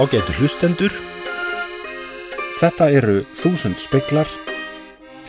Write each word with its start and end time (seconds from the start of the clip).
Ágætu 0.00 0.32
hlustendur, 0.38 0.94
þetta 2.56 2.86
eru 2.96 3.18
þúsund 3.36 3.76
speklar, 3.82 4.30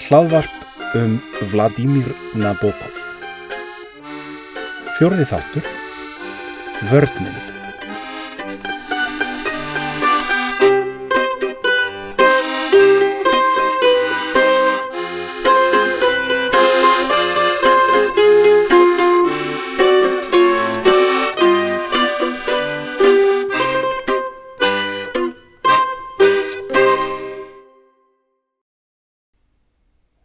hlaðvarp 0.06 0.96
um 0.96 1.18
Vladimir 1.52 2.14
Nabokov. 2.40 3.04
Fjörði 4.96 5.28
þáttur, 5.28 5.72
vörninn. 6.88 7.51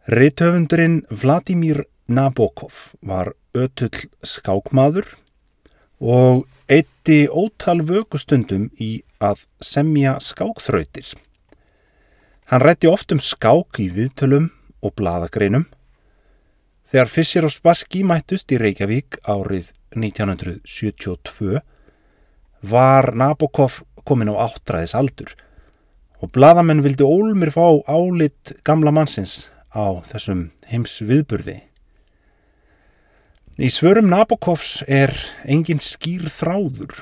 Rittöfundurinn 0.07 1.01
Vladimir 1.09 1.83
Nabokov 2.07 2.93
var 3.03 3.33
ötull 3.51 4.05
skákmaður 4.23 5.03
og 5.99 6.45
eitti 6.71 7.25
ótal 7.27 7.81
vökustundum 7.83 8.69
í 8.79 9.01
að 9.19 9.41
semja 9.59 10.13
skákþrautir. 10.23 11.09
Hann 12.47 12.63
rætti 12.63 12.87
oft 12.87 13.11
um 13.11 13.19
skák 13.19 13.81
í 13.83 13.89
viðtölum 13.97 14.45
og 14.79 14.95
bladagreinum. 14.95 15.65
Þegar 16.87 17.11
Fischer 17.11 17.49
og 17.49 17.51
Spassky 17.51 18.05
mættust 18.07 18.55
í 18.55 18.61
Reykjavík 18.63 19.19
árið 19.27 19.73
1972 19.91 21.59
var 22.63 23.11
Nabokov 23.11 23.81
komin 24.07 24.31
á 24.31 24.47
áttræðis 24.47 24.95
aldur 24.95 25.35
og 26.23 26.31
bladamenn 26.31 26.79
vildi 26.87 27.03
ólmir 27.03 27.51
fá 27.51 27.67
álit 27.91 28.55
gamla 28.63 28.95
mannsins 28.95 29.49
á 29.77 30.01
þessum 30.09 30.47
heims 30.71 30.97
viðburði. 31.05 31.59
Í 33.57 33.69
svörum 33.73 34.09
Nabokovs 34.09 34.81
er 34.89 35.13
engin 35.45 35.81
skýr 35.81 36.27
þráður. 36.29 36.97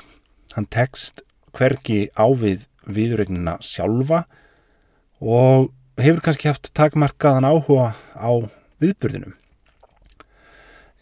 Hann 0.56 0.68
tekst 0.72 1.24
hverki 1.56 2.06
á 2.16 2.28
við 2.36 2.68
viðregnina 2.84 3.56
sjálfa 3.64 4.24
og 5.20 5.72
hefur 6.00 6.22
kannski 6.24 6.50
haft 6.50 6.72
takmarkaðan 6.76 7.48
áhuga 7.48 7.94
á 8.16 8.30
viðburðinum. 8.80 9.34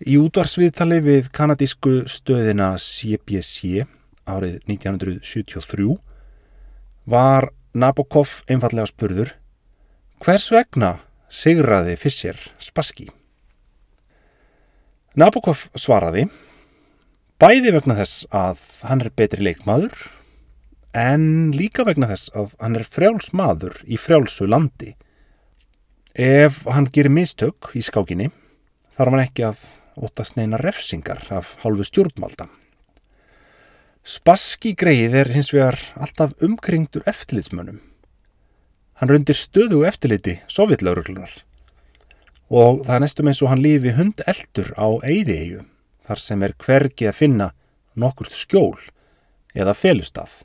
Í 0.05 0.19
útvarsviðtali 0.19 0.98
við 1.05 1.31
kanadísku 1.34 2.03
stöðina 2.11 2.75
CBC 2.78 3.86
árið 4.27 4.59
1973 4.66 5.94
var 7.11 7.50
Nabokov 7.75 8.41
einfallega 8.50 8.91
spurður 8.91 9.34
hvers 10.22 10.50
vegna 10.54 10.97
sigraði 11.34 11.97
Fischer 11.99 12.39
Spassky. 12.62 13.09
Nabokov 15.19 15.67
svaraði 15.78 16.28
bæði 17.43 17.72
vegna 17.75 17.97
þess 17.99 18.27
að 18.34 18.61
hann 18.87 19.03
er 19.03 19.11
betri 19.19 19.43
leikmaður 19.47 19.95
en 20.95 21.50
líka 21.55 21.87
vegna 21.87 22.09
þess 22.12 22.31
að 22.39 22.55
hann 22.62 22.78
er 22.78 22.87
frjálsmaður 22.87 23.81
í 23.91 23.99
frjálsu 23.99 24.47
landi. 24.47 24.93
Ef 26.15 26.62
hann 26.71 26.87
gerir 26.95 27.11
mistök 27.11 27.72
í 27.75 27.83
skákinni 27.83 28.31
þarf 28.95 29.16
hann 29.16 29.25
ekki 29.25 29.49
að 29.49 29.65
óttast 29.95 30.39
neina 30.39 30.61
refsingar 30.62 31.25
af 31.34 31.56
hálfu 31.65 31.87
stjórnmalda. 31.91 32.47
Spassky 34.05 34.75
greið 34.78 35.19
er 35.22 35.33
hins 35.34 35.51
vegar 35.55 35.78
alltaf 35.99 36.34
umkringdur 36.45 37.06
eftirlitsmönnum. 37.11 37.81
Hann 39.00 39.10
rundir 39.10 39.37
stöðu 39.37 39.82
eftirliti 39.88 40.38
sovjetlauruglunar 40.47 41.32
og 42.55 42.84
það 42.84 42.94
er 42.94 43.03
næstum 43.03 43.28
eins 43.31 43.41
og 43.43 43.50
hann 43.50 43.62
lífi 43.65 43.94
hund 43.97 44.21
eldur 44.31 44.69
á 44.78 44.87
eyðiðegu 45.03 45.62
þar 46.05 46.21
sem 46.21 46.43
er 46.44 46.55
hvergi 46.60 47.09
að 47.09 47.19
finna 47.19 47.49
nokkurt 47.99 48.34
skjól 48.37 48.78
eða 49.54 49.75
felustað. 49.75 50.43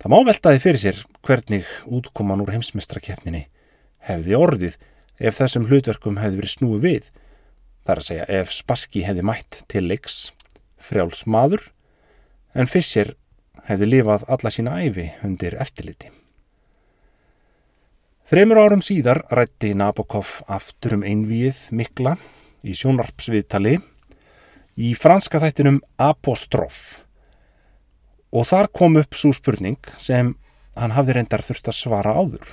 Það 0.00 0.12
má 0.12 0.18
veltaði 0.28 0.62
fyrir 0.62 0.82
sér 0.82 0.98
hvernig 1.24 1.70
útkoman 1.86 2.42
úr 2.44 2.52
heimsmeistrakeppninni 2.56 3.46
hefði 4.08 4.36
orðið 4.38 4.76
ef 5.16 5.38
þessum 5.38 5.68
hlutverkum 5.70 6.20
hefði 6.20 6.42
verið 6.42 6.52
snúi 6.52 6.80
við. 6.82 7.08
Það 7.86 7.94
er 7.94 8.02
að 8.02 8.08
segja 8.10 8.28
ef 8.40 8.52
Spassky 8.52 9.06
hefði 9.06 9.24
mætt 9.30 9.62
til 9.72 9.86
leiks 9.86 10.18
frjáls 10.82 11.24
maður 11.26 11.70
en 12.54 12.68
Fischer 12.70 13.14
hefði 13.66 13.90
lifað 13.94 14.28
alla 14.30 14.52
sína 14.52 14.78
æfi 14.84 15.10
undir 15.26 15.56
eftirliti. 15.60 16.12
Þreymur 18.26 18.58
árum 18.58 18.80
síðar 18.82 19.20
rætti 19.30 19.68
Nabokov 19.78 20.40
aftur 20.50 20.96
um 20.96 21.04
einvíið 21.06 21.60
mikla 21.78 22.16
í 22.66 22.72
sjónarpsviðtali 22.74 23.76
í 24.82 24.88
franska 24.98 25.38
þættinum 25.44 25.78
Apostrof 26.02 26.80
og 28.34 28.48
þar 28.50 28.70
kom 28.74 28.98
upp 28.98 29.14
svo 29.14 29.30
spurning 29.30 29.78
sem 29.94 30.34
hann 30.74 30.96
hafði 30.98 31.20
reyndar 31.20 31.46
þurft 31.46 31.70
að 31.70 31.78
svara 31.78 32.16
áður. 32.18 32.50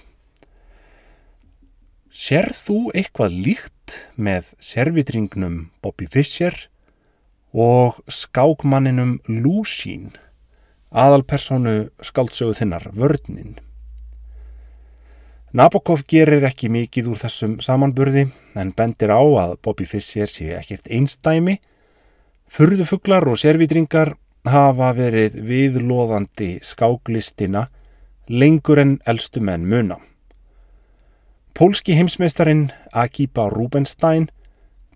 Sér 2.13 2.51
þú 2.53 2.93
eitthvað 2.93 3.41
líkt 3.49 3.97
með 4.13 4.53
servitringnum 4.61 5.71
Bobby 5.81 6.05
Fischer 6.05 6.53
og 7.49 7.97
skákmanninum 8.05 9.17
Lúsín, 9.25 10.11
aðalpersonu 10.93 11.87
skáldsögu 11.97 12.61
þinnar, 12.61 12.91
vörninn? 12.93 13.57
Nabokov 15.53 16.01
gerir 16.09 16.41
ekki 16.47 16.65
mikið 16.73 17.11
úr 17.11 17.19
þessum 17.21 17.51
samanburði 17.61 18.23
en 18.57 18.71
bendir 18.73 19.11
á 19.13 19.21
að 19.21 19.51
Bobby 19.61 19.85
Fischer 19.85 20.25
sé 20.25 20.47
ekkert 20.57 20.87
einstæmi. 20.89 21.59
Furðufuglar 22.49 23.27
og 23.29 23.37
servitringar 23.37 24.15
hafa 24.49 24.87
verið 24.97 25.35
viðlóðandi 25.45 26.55
skáklistina 26.65 27.67
lengur 28.33 28.81
en 28.81 28.95
eldstu 29.05 29.43
menn 29.45 29.67
muna. 29.69 29.99
Pólski 31.53 31.93
heimsmeistarin 31.99 32.71
Akiba 32.89 33.45
Rubenstein 33.53 34.31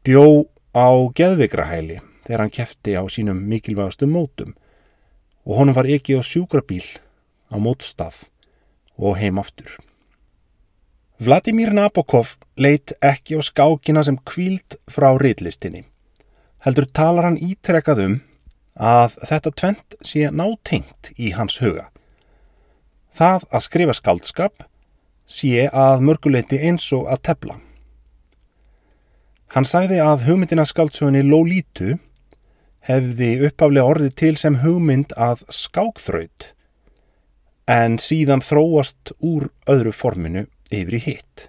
bjó 0.01 0.47
á 0.73 0.89
geðvigrahæli 1.13 1.99
þegar 2.25 2.41
hann 2.41 2.55
kefti 2.57 2.97
á 2.97 3.05
sínum 3.05 3.43
mikilvægastu 3.45 4.09
mótum 4.09 4.57
og 5.45 5.61
honum 5.61 5.77
var 5.77 5.85
ekki 5.85 6.17
á 6.17 6.25
sjúkrabíl 6.25 6.87
á 7.53 7.61
mótstað 7.61 8.25
og 8.97 9.21
heim 9.21 9.37
aftur. 9.37 9.77
Vladimir 11.17 11.71
Nabokov 11.73 12.35
leitt 12.61 12.91
ekki 13.01 13.39
á 13.39 13.41
skákina 13.41 14.03
sem 14.05 14.19
kvíld 14.21 14.75
frá 14.85 15.15
riðlistinni. 15.17 15.87
Heldur 16.61 16.85
talar 16.93 17.25
hann 17.25 17.39
ítrekkað 17.41 18.01
um 18.03 18.17
að 18.77 19.15
þetta 19.25 19.51
tvent 19.57 19.95
sé 20.05 20.27
nátengt 20.29 21.09
í 21.17 21.31
hans 21.33 21.57
huga. 21.57 21.87
Það 23.09 23.47
að 23.49 23.63
skrifa 23.65 23.95
skáldskap 23.97 24.67
sé 25.25 25.65
að 25.73 26.03
mörguleiti 26.05 26.59
eins 26.61 26.85
og 26.93 27.09
að 27.09 27.23
tefla. 27.31 27.55
Hann 29.57 29.65
sagði 29.65 29.97
að 30.03 30.27
hugmyndina 30.27 30.67
skáldsögunni 30.69 31.23
Lolítu 31.25 31.95
hefði 32.85 33.31
uppaflega 33.47 33.89
orðið 33.89 34.13
til 34.21 34.35
sem 34.37 34.59
hugmynd 34.61 35.17
að 35.17 35.41
skákþraut 35.49 36.51
en 37.67 37.97
síðan 37.97 38.45
þróast 38.45 39.15
úr 39.17 39.49
öðru 39.65 39.95
forminu 39.97 40.45
yfir 40.71 40.97
í 40.97 41.03
hitt. 41.03 41.47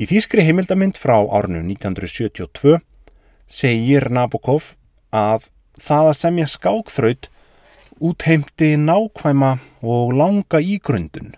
Í 0.00 0.08
þýskri 0.08 0.44
heimildamind 0.46 0.96
frá 1.00 1.18
árnu 1.20 1.60
1972 1.66 2.78
segir 3.46 4.08
Nabokov 4.10 4.72
að 5.12 5.50
það 5.76 6.08
að 6.12 6.18
semja 6.18 6.48
skákþraut 6.48 7.28
útheimti 8.02 8.72
nákvæma 8.80 9.52
og 9.82 10.14
langa 10.16 10.58
ígrundun, 10.58 11.34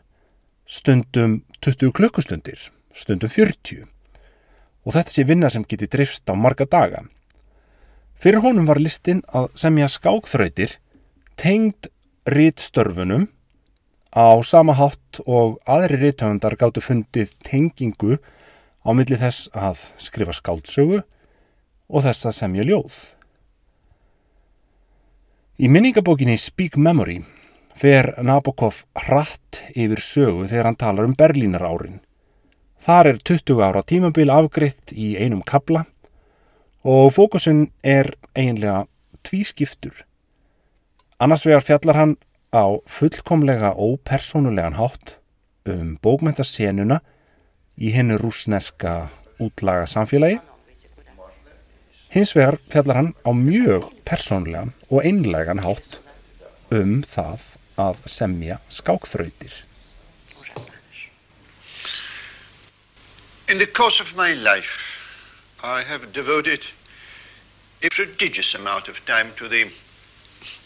stundum 0.64 1.43
20 1.61 1.93
klukkustundir, 1.96 2.70
stundum 2.94 3.28
40 3.28 3.84
og 4.84 4.94
þetta 4.96 5.12
sé 5.12 5.25
vinna 5.26 5.50
sem 5.50 5.64
geti 5.67 5.88
drifst 5.90 6.28
á 6.28 6.34
marga 6.37 6.67
daga. 6.69 7.05
Fyrir 8.20 8.44
honum 8.44 8.69
var 8.69 8.81
listin 8.81 9.22
að 9.34 9.50
semja 9.58 9.88
skákþrautir 9.90 10.78
tengd 11.40 11.90
rítstörfunum 12.31 13.26
á 14.14 14.38
sama 14.46 14.76
hátt 14.78 15.19
og 15.26 15.58
aðri 15.66 15.99
rithöfundar 15.99 16.55
gáttu 16.55 16.81
fundið 16.81 17.34
tengingu 17.43 18.20
á 18.87 18.90
milli 18.94 19.19
þess 19.19 19.50
að 19.50 19.81
skrifa 19.99 20.34
skáldsögu 20.37 21.02
og 21.02 22.05
þess 22.06 22.28
að 22.31 22.37
semja 22.38 22.66
ljóð. 22.69 22.94
Í 25.58 25.66
minningabókinni 25.70 26.38
Speak 26.38 26.78
Memory 26.78 27.20
fer 27.75 28.12
Nabokov 28.22 28.84
hratt 29.06 29.61
yfir 29.75 30.02
sögu 30.02 30.46
þegar 30.50 30.70
hann 30.70 30.78
talar 30.78 31.08
um 31.08 31.17
Berlínar 31.19 31.67
árin. 31.67 31.99
Þar 32.78 33.10
er 33.10 33.19
20 33.19 33.62
ára 33.67 33.82
tímabil 33.82 34.31
afgriðt 34.31 34.94
í 34.94 35.14
einum 35.19 35.43
kabla 35.43 35.87
og 36.84 37.14
fókusin 37.17 37.69
er 37.82 38.12
eiginlega 38.37 38.84
tvískiptur. 39.26 40.05
Annars 41.19 41.46
vegar 41.46 41.64
fjallar 41.64 41.99
hann 41.99 42.17
á 42.54 42.78
fullkomlega 42.86 43.74
ópersónulegan 43.74 44.78
hátt 44.78 45.18
um 45.66 45.98
bókmyndasenuna 45.98 47.00
í 47.74 47.90
hennu 47.90 48.16
rúsneska 48.18 49.10
útlaga 49.42 49.86
samfélagi. 49.90 50.38
Hins 52.14 52.32
vegar 52.36 52.60
fjallar 52.70 53.00
hann 53.00 53.12
á 53.26 53.30
mjög 53.34 53.90
persónulegan 54.06 54.70
og 54.86 55.02
einlegan 55.02 55.64
hátt 55.66 55.98
um 56.70 57.02
það 57.02 57.42
að 57.74 58.06
semja 58.06 58.60
skákþrautir. 58.70 59.64
In 63.50 63.58
the 63.58 63.66
course 63.66 64.00
of 64.00 64.14
my 64.14 64.32
life, 64.34 64.78
I 65.62 65.82
have 65.82 66.12
devoted 66.12 66.62
a 67.82 67.88
prodigious 67.90 68.54
amount 68.54 68.88
of 68.88 69.04
time 69.06 69.34
to 69.36 69.48
the 69.48 69.66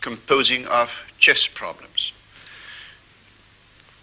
composing 0.00 0.66
of 0.66 0.90
chess 1.18 1.46
problems. 1.46 2.12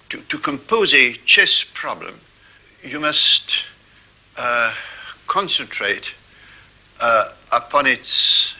To, 0.10 0.22
to 0.22 0.38
compose 0.38 0.94
a 0.94 1.14
chess 1.26 1.64
problem, 1.74 2.20
you 2.84 3.00
must 3.00 3.64
uh, 4.38 4.74
concentrate 5.28 6.14
uh, 7.00 7.30
upon 7.52 7.88
its 7.88 8.54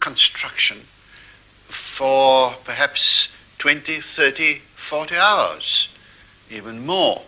construction 0.00 0.78
for 1.68 2.54
perhaps 2.64 3.28
20, 3.58 4.00
30, 4.00 4.60
40 4.76 5.16
hours, 5.16 5.88
even 6.50 6.84
more. 6.84 7.22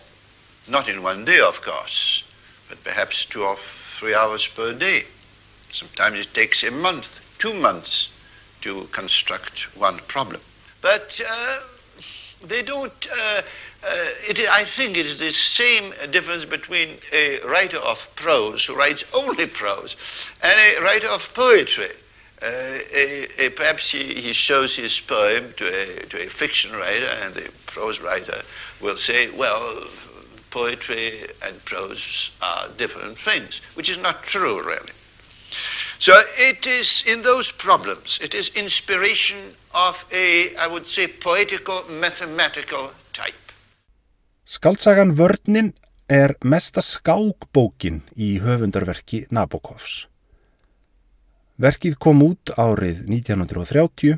Not 0.69 0.89
in 0.89 1.03
one 1.03 1.25
day, 1.25 1.41
of 1.41 1.63
course, 1.63 2.23
but 2.69 2.83
perhaps 2.85 3.25
two 3.25 3.45
or 3.45 3.57
three 3.99 4.15
hours 4.15 4.47
per 4.47 4.73
day. 4.73 5.05
Sometimes 5.71 6.21
it 6.21 6.35
takes 6.35 6.63
a 6.63 6.71
month, 6.71 7.21
two 7.39 7.55
months 7.55 8.09
to 8.63 8.85
construct 8.93 9.75
one 9.77 9.99
problem. 10.09 10.41
But 10.81 11.21
uh, 11.29 11.61
they 12.43 12.63
don't. 12.63 13.07
Uh, 13.11 13.43
uh, 13.83 14.07
it, 14.29 14.41
I 14.41 14.65
think 14.65 14.97
it 14.97 15.07
is 15.07 15.19
the 15.19 15.31
same 15.31 15.95
difference 16.11 16.45
between 16.45 16.99
a 17.13 17.41
writer 17.41 17.79
of 17.79 18.07
prose 18.15 18.65
who 18.65 18.75
writes 18.75 19.05
only 19.15 19.47
prose 19.47 19.97
and 20.43 20.59
a 20.59 20.83
writer 20.83 21.09
of 21.09 21.29
poetry. 21.35 21.91
Uh, 22.43 22.79
a, 22.95 23.29
a, 23.39 23.49
perhaps 23.51 23.91
he, 23.91 24.15
he, 24.15 24.33
shows 24.33 24.75
his 24.75 24.99
poem 24.99 25.53
to 25.59 25.67
a, 25.67 26.07
to 26.07 26.27
a 26.27 26.31
fiction 26.31 26.73
writer, 26.73 27.05
and 27.23 27.35
the 27.35 27.51
prose 27.67 28.01
writer 28.01 28.43
will 28.81 28.97
say, 28.97 29.29
well, 29.31 29.87
poetry 30.51 31.29
and 31.43 31.63
prose 31.67 32.31
are 32.41 32.69
different 32.79 33.19
things, 33.19 33.61
which 33.75 33.91
is 33.91 33.99
not 33.99 34.23
true, 34.23 34.63
really. 34.63 34.93
So 36.01 36.15
it 36.39 36.67
is 36.67 37.05
in 37.07 37.21
those 37.21 37.53
problems, 37.53 38.19
it 38.23 38.33
is 38.35 38.49
inspiration 38.57 39.53
of 39.75 40.07
a, 40.11 40.57
I 40.57 40.67
would 40.67 40.87
say, 40.87 41.07
poetical, 41.07 41.85
mathematical 41.91 42.91
type. 43.13 43.53
Skaldsagan 44.49 45.13
Vörnin 45.19 45.75
er 46.09 46.39
mesta 46.41 46.81
skákbókin 46.81 48.01
í 48.17 48.39
höfundarverki 48.41 49.27
Nabokovs. 49.29 50.07
Verkið 51.61 52.01
kom 52.01 52.25
út 52.25 52.57
árið 52.57 53.05
1930 53.05 54.17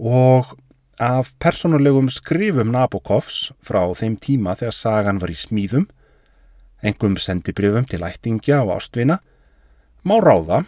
og 0.00 0.56
af 0.96 1.34
personulegum 1.36 2.08
skrifum 2.08 2.72
Nabokovs 2.72 3.50
frá 3.60 3.84
þeim 3.92 4.16
tíma 4.16 4.56
þegar 4.56 4.80
sagan 4.80 5.20
var 5.20 5.28
í 5.28 5.36
smíðum, 5.36 5.90
engum 6.80 7.20
sendibrifum 7.20 7.84
til 7.84 8.00
ættingja 8.08 8.64
og 8.64 8.78
ástvina, 8.80 9.20
má 10.08 10.16
ráða 10.24 10.62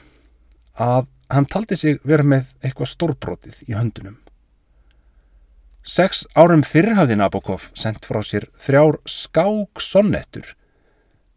að 0.81 1.09
hann 1.31 1.47
taldi 1.47 1.79
sig 1.79 2.01
vera 2.07 2.27
með 2.27 2.51
eitthvað 2.65 2.93
stórbrotið 2.93 3.63
í 3.69 3.77
höndunum. 3.77 4.19
Seks 5.81 6.27
árum 6.37 6.63
fyrr 6.67 6.93
hafði 6.99 7.17
Nabokov 7.17 7.71
sendt 7.79 8.05
frá 8.05 8.21
sér 8.27 8.51
þrjár 8.61 8.99
skák-sonnettur 9.09 10.55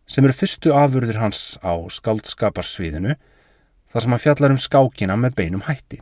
sem 0.09 0.25
eru 0.25 0.35
fyrstu 0.35 0.73
afurðir 0.75 1.21
hans 1.21 1.55
á 1.63 1.79
skaldskaparsviðinu 1.95 3.15
þar 3.93 4.03
sem 4.03 4.15
hann 4.15 4.23
fjallar 4.25 4.55
um 4.55 4.59
skákina 4.59 5.15
með 5.19 5.37
beinum 5.39 5.63
hætti. 5.69 6.01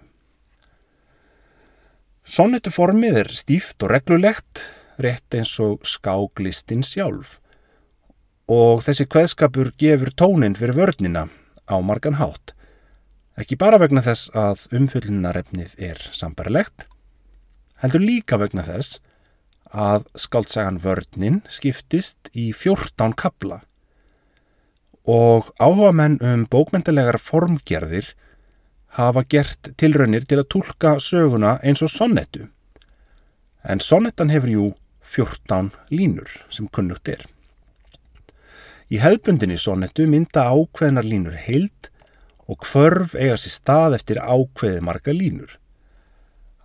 Sonnettuformið 2.25 3.19
er 3.21 3.29
stíft 3.35 3.83
og 3.83 3.91
reglulegt, 3.93 4.63
rétt 5.01 5.37
eins 5.37 5.53
og 5.61 5.85
skáklistinn 5.85 6.85
sjálf 6.85 7.37
og 8.51 8.81
þessi 8.83 9.05
kveðskapur 9.07 9.71
gefur 9.79 10.11
tónin 10.17 10.57
fyrir 10.57 10.75
vörnina 10.79 11.27
á 11.69 11.75
margan 11.81 12.17
hátt. 12.21 12.53
Ekki 13.39 13.57
bara 13.57 13.79
vegna 13.81 14.03
þess 14.05 14.31
að 14.37 14.67
umfyllunarefnið 14.75 15.75
er 15.77 16.01
sambarilegt, 16.13 16.85
heldur 17.81 18.03
líka 18.03 18.37
vegna 18.41 18.65
þess 18.67 18.99
að 19.71 20.05
skaldsagan 20.19 20.81
vörnin 20.83 21.41
skiptist 21.49 22.29
í 22.35 22.51
14 22.51 23.15
kabla 23.15 23.61
og 25.07 25.47
áhuga 25.57 25.91
menn 25.95 26.17
um 26.21 26.43
bókmyndalegar 26.45 27.17
formgerðir 27.17 28.11
hafa 28.97 29.23
gert 29.23 29.71
tilraunir 29.79 30.27
til 30.27 30.41
að 30.41 30.49
tólka 30.51 30.97
söguna 30.99 31.57
eins 31.63 31.81
og 31.81 31.89
sonnettu. 31.89 32.47
En 33.63 33.79
sonnettan 33.79 34.29
hefur 34.29 34.51
jú 34.51 34.65
14 35.01 35.71
línur 35.89 36.29
sem 36.49 36.67
kunnugt 36.67 37.07
er. 37.07 37.23
Í 38.91 38.99
hefðbundinni 38.99 39.55
sonnettu 39.55 40.03
mynda 40.11 40.49
ákveðnar 40.51 41.05
línur 41.07 41.35
heild 41.39 41.87
og 42.51 42.59
kvörf 42.65 43.13
eiga 43.15 43.37
sér 43.39 43.53
stað 43.53 43.93
eftir 43.95 44.19
ákveði 44.19 44.81
marga 44.83 45.13
línur. 45.15 45.53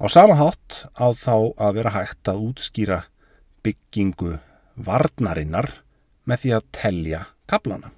Á 0.03 0.11
sama 0.11 0.35
hátt 0.35 0.83
á 0.99 1.07
þá 1.15 1.55
að 1.55 1.77
vera 1.79 1.93
hægt 1.95 2.27
að 2.27 2.43
útskýra 2.49 2.99
byggingu 3.63 4.41
varnarinnar 4.75 5.71
með 6.27 6.43
því 6.43 6.53
að 6.57 6.67
telja 6.75 7.21
kaplana. 7.47 7.93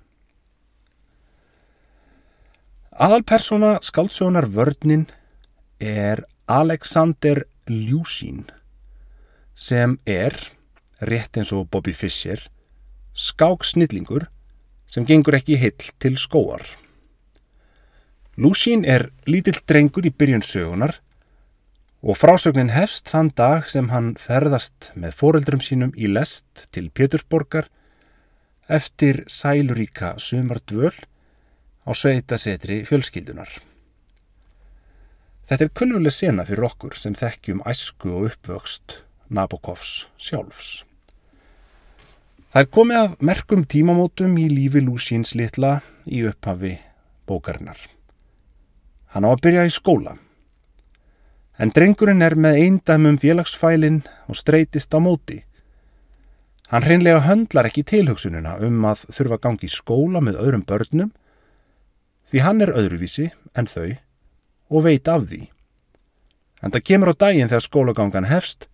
Aðalpersona 2.99 3.79
skáldsjónar 3.87 4.50
vörninn 4.53 5.07
er 5.81 6.26
Alexander 6.50 7.47
Ljúsín 7.71 8.45
sem 9.55 9.97
er, 10.05 10.37
rétt 11.00 11.41
eins 11.41 11.55
og 11.57 11.69
Bobby 11.73 11.95
Fischer, 11.97 12.43
skáksnillingur 13.19 14.29
sem 14.89 15.07
gengur 15.07 15.37
ekki 15.39 15.59
hill 15.59 15.91
til 15.99 16.17
skóar. 16.21 16.63
Ljúsín 18.39 18.85
er 18.87 19.09
lítill 19.27 19.59
drengur 19.67 20.07
í 20.07 20.15
byrjun 20.15 20.45
sögunar 20.47 21.01
og 22.07 22.15
frásögnin 22.15 22.71
hefst 22.71 23.11
þann 23.11 23.33
dag 23.35 23.67
sem 23.67 23.91
hann 23.91 24.13
ferðast 24.23 24.93
með 24.95 25.17
foreldrum 25.19 25.63
sínum 25.65 25.91
í 25.99 26.07
lest 26.07 26.69
til 26.71 26.93
Pétursborgar 26.95 27.67
eftir 28.71 29.25
sæluríka 29.27 30.15
sumardvöl 30.23 30.95
á 31.83 31.91
sveitasetri 31.91 32.85
fjölskyldunar. 32.87 33.51
Þetta 35.49 35.65
er 35.65 35.75
kunnuleg 35.75 36.13
sena 36.13 36.45
fyrir 36.45 36.69
okkur 36.69 36.95
sem 37.01 37.17
þekkjum 37.17 37.65
æsku 37.67 38.13
og 38.13 38.29
uppvöxt 38.31 39.01
Nabokovs 39.33 40.05
sjálfs. 40.21 40.85
Það 42.49 42.62
er 42.62 42.69
komið 42.73 42.99
að 42.99 43.17
merkum 43.28 43.64
tímamótum 43.69 44.37
í 44.40 44.47
lífi 44.49 44.81
Lúsíns 44.81 45.35
litla 45.37 45.83
í 46.09 46.23
upphafi 46.25 46.78
bókarinnar. 47.28 47.76
Hann 49.12 49.26
á 49.28 49.28
að 49.28 49.43
byrja 49.45 49.67
í 49.69 49.73
skóla. 49.75 50.14
En 51.61 51.75
drengurinn 51.76 52.25
er 52.25 52.38
með 52.40 52.57
eindæmum 52.62 53.19
félagsfælinn 53.21 54.00
og 54.33 54.38
streytist 54.40 54.97
á 54.97 54.99
móti. 55.02 55.43
Hann 56.73 56.87
hreinlega 56.88 57.26
höndlar 57.26 57.69
ekki 57.69 57.85
tilhugsununa 57.85 58.57
um 58.64 58.81
að 58.88 59.05
þurfa 59.12 59.40
gangi 59.45 59.69
í 59.69 59.75
skóla 59.75 60.25
með 60.25 60.40
öðrum 60.40 60.64
börnum 60.64 61.12
því 62.33 62.45
hann 62.47 62.64
er 62.64 62.73
öðruvísi 62.73 63.28
en 63.52 63.69
þau 63.69 63.93
og 64.73 64.88
veit 64.88 65.09
af 65.09 65.28
því. 65.28 65.43
En 66.64 66.73
það 66.73 66.87
kemur 66.88 67.12
á 67.12 67.21
daginn 67.28 67.52
þegar 67.52 67.69
skólagangan 67.69 68.33
hefst 68.33 68.71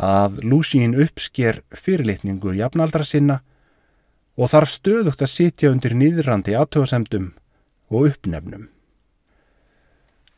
að 0.00 0.40
Lúsín 0.42 0.96
uppsker 0.98 1.62
fyrirlitningu 1.70 2.54
jafnaldra 2.58 3.06
sinna 3.06 3.40
og 4.34 4.50
þarf 4.50 4.72
stöðugt 4.74 5.22
að 5.22 5.30
sitja 5.30 5.70
undir 5.70 5.94
nýðrandi 5.94 6.56
aðtöðasemdum 6.58 7.32
og 7.94 8.08
uppnefnum. 8.10 8.68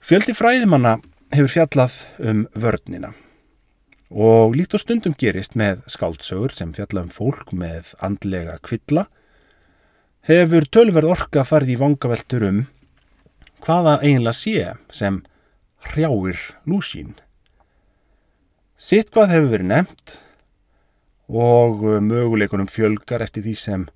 Fjöldi 0.05 0.37
fræðimanna 0.37 0.99
hefur 1.35 1.51
fjallað 1.51 2.03
um 2.23 2.45
vörnina 2.55 3.15
og 4.11 4.55
líkt 4.55 4.77
og 4.77 4.85
stundum 4.85 5.17
gerist 5.19 5.57
með 5.59 5.81
skáldsögur 5.91 6.55
sem 6.55 6.71
fjalla 6.77 7.03
um 7.03 7.11
fólk 7.11 7.51
með 7.51 7.91
andlega 7.99 8.61
kvilla 8.63 9.09
hefur 10.29 10.69
tölverð 10.71 11.11
orka 11.11 11.43
farið 11.47 11.75
í 11.75 11.81
vangaveltur 11.81 12.47
um 12.47 12.61
hvaða 13.67 13.99
eiginlega 14.05 14.37
sé 14.37 14.75
sem 14.95 15.23
hrjáir 15.91 16.39
lúsín. 16.67 17.17
Sitt 18.77 19.09
hvað 19.09 19.31
hefur 19.33 19.53
verið 19.55 19.71
nefnt 19.71 20.19
og 21.33 21.81
möguleikunum 22.05 22.69
fjölgar 22.69 23.23
eftir 23.25 23.47
því 23.47 23.55
sem 23.57 23.87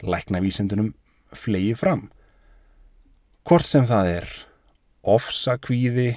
læknavísendunum 0.00 0.94
flegi 1.36 1.74
fram. 1.76 2.06
Hvort 3.44 3.68
sem 3.68 3.84
það 3.84 4.08
er 4.14 4.30
ofsakvíði, 5.04 6.14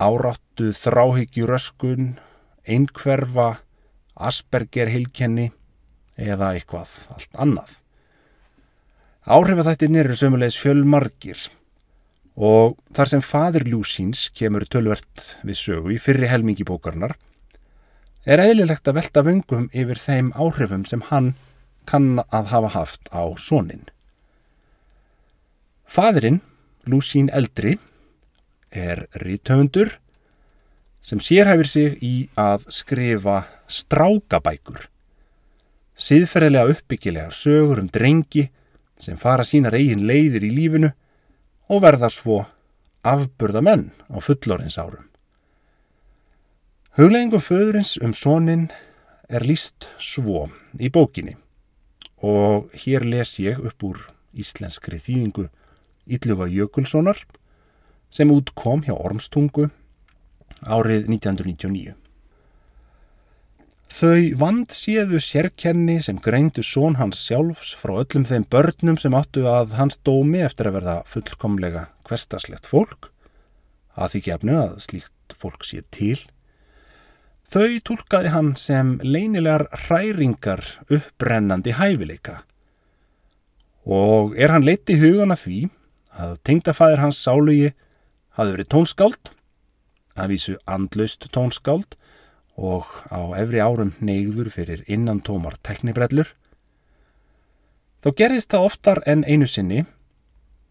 áráttu 0.00 0.72
þráhyggjuröskun, 0.72 2.16
einhverfa, 2.64 3.58
Asperger 4.18 4.88
hilkenni 4.90 5.50
eða 6.18 6.54
eitthvað 6.56 6.90
allt 7.14 7.36
annað. 7.38 7.76
Áhrifaþættirnir 9.28 10.08
eru 10.08 10.16
sömulegis 10.18 10.56
fjölmargir 10.58 11.44
og 12.38 12.76
þar 12.94 13.10
sem 13.10 13.22
fadir 13.24 13.64
Ljúsíns 13.66 14.28
kemur 14.30 14.62
tölvert 14.70 15.24
við 15.42 15.58
sögu 15.58 15.94
í 15.96 15.98
fyrri 15.98 16.28
helmingi 16.30 16.62
bókarnar 16.66 17.16
er 18.28 18.38
eðlilegt 18.44 18.86
að 18.86 19.00
velta 19.00 19.24
vöngum 19.26 19.66
yfir 19.74 19.98
þeim 19.98 20.30
áhrifum 20.38 20.84
sem 20.86 21.02
hann 21.10 21.32
kann 21.88 22.20
að 22.28 22.52
hafa 22.52 22.70
haft 22.76 23.08
á 23.10 23.26
sónin. 23.40 23.88
Fadirinn, 25.88 26.42
Ljúsín 26.86 27.30
eldri, 27.32 27.78
er 28.70 29.06
rítöfundur 29.18 29.96
sem 31.02 31.18
sérhæfir 31.18 31.66
sig 31.66 31.98
í 32.04 32.28
að 32.36 32.68
skrifa 32.74 33.40
strákabækur, 33.66 34.86
siðferðilega 35.96 36.74
uppbyggilegar 36.76 37.34
sögur 37.34 37.80
um 37.82 37.88
drengi 37.90 38.50
sem 39.00 39.16
fara 39.16 39.46
sínar 39.48 39.74
eigin 39.78 40.04
leiðir 40.06 40.44
í 40.44 40.52
lífinu 40.52 40.92
og 41.68 41.82
verða 41.84 42.08
svo 42.12 42.42
afburða 43.06 43.62
menn 43.64 43.90
á 44.08 44.16
fullorins 44.24 44.78
árum. 44.80 45.04
Hugleggingum 46.98 47.44
föðurins 47.44 47.96
um 48.02 48.14
sónin 48.16 48.68
er 49.28 49.44
líst 49.46 49.86
svo 50.00 50.48
í 50.80 50.90
bókinni 50.90 51.36
og 52.24 52.72
hér 52.74 53.04
les 53.06 53.36
ég 53.38 53.60
upp 53.62 53.84
úr 53.86 54.00
íslenskri 54.34 54.98
þýðingu 54.98 55.46
Ylluga 56.08 56.48
Jökulssonar 56.50 57.20
sem 58.10 58.32
útkom 58.32 58.82
hjá 58.86 58.96
Ormstungu 58.96 59.68
árið 60.64 61.06
1999. 61.12 62.07
Þau 63.98 64.36
vand 64.38 64.70
séðu 64.70 65.18
sérkenni 65.18 65.96
sem 66.06 66.20
greindu 66.22 66.62
són 66.62 67.00
hans 67.00 67.18
sjálfs 67.24 67.72
frá 67.80 67.96
öllum 68.04 68.28
þeim 68.28 68.44
börnum 68.46 68.98
sem 69.00 69.16
áttu 69.18 69.42
að 69.50 69.72
hans 69.74 69.98
dómi 70.06 70.38
eftir 70.46 70.68
að 70.68 70.76
verða 70.76 70.94
fullkomlega 71.10 71.82
hverstaslegt 72.06 72.68
fólk, 72.70 73.08
að 73.98 74.12
því 74.12 74.22
gefnu 74.28 74.54
að 74.60 74.78
slíkt 74.86 75.34
fólk 75.42 75.66
sé 75.66 75.82
til. 75.90 76.14
Þau 77.50 77.80
tólkaði 77.90 78.34
hann 78.36 78.54
sem 78.60 78.94
leinilegar 79.02 79.66
hræringar 79.88 80.62
uppbrennandi 80.86 81.74
hæfileika. 81.74 82.44
Og 83.82 84.38
er 84.38 84.54
hann 84.54 84.68
leitt 84.68 84.86
í 84.94 85.00
hugana 85.02 85.34
því 85.34 85.64
að 86.14 86.38
tengdafæðir 86.46 87.02
hans 87.02 87.18
sálugi 87.18 87.72
hafði 88.38 88.60
verið 88.60 88.74
tónskáld, 88.76 89.32
að 90.14 90.36
vísu 90.36 90.60
andlaust 90.70 91.32
tónskáld 91.34 91.98
og 92.58 92.90
á 93.14 93.22
efri 93.38 93.62
árum 93.62 93.94
neyður 94.02 94.50
fyrir 94.50 94.82
innan 94.90 95.22
tómar 95.22 95.54
teknibrellur, 95.62 96.26
þá 98.02 98.08
gerðist 98.18 98.50
það 98.50 98.66
oftar 98.66 99.02
en 99.06 99.24
einu 99.24 99.46
sinni 99.46 99.84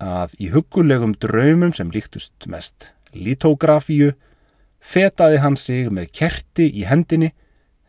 að 0.04 0.36
í 0.44 0.52
hugulegum 0.54 1.16
draumum 1.16 1.74
sem 1.74 1.90
líktust 1.92 2.48
mest 2.52 2.92
litografíu 3.16 4.12
fetaði 4.84 5.42
hann 5.42 5.58
sig 5.58 5.90
með 5.92 6.12
kerti 6.20 6.68
í 6.70 6.86
hendinni 6.88 7.32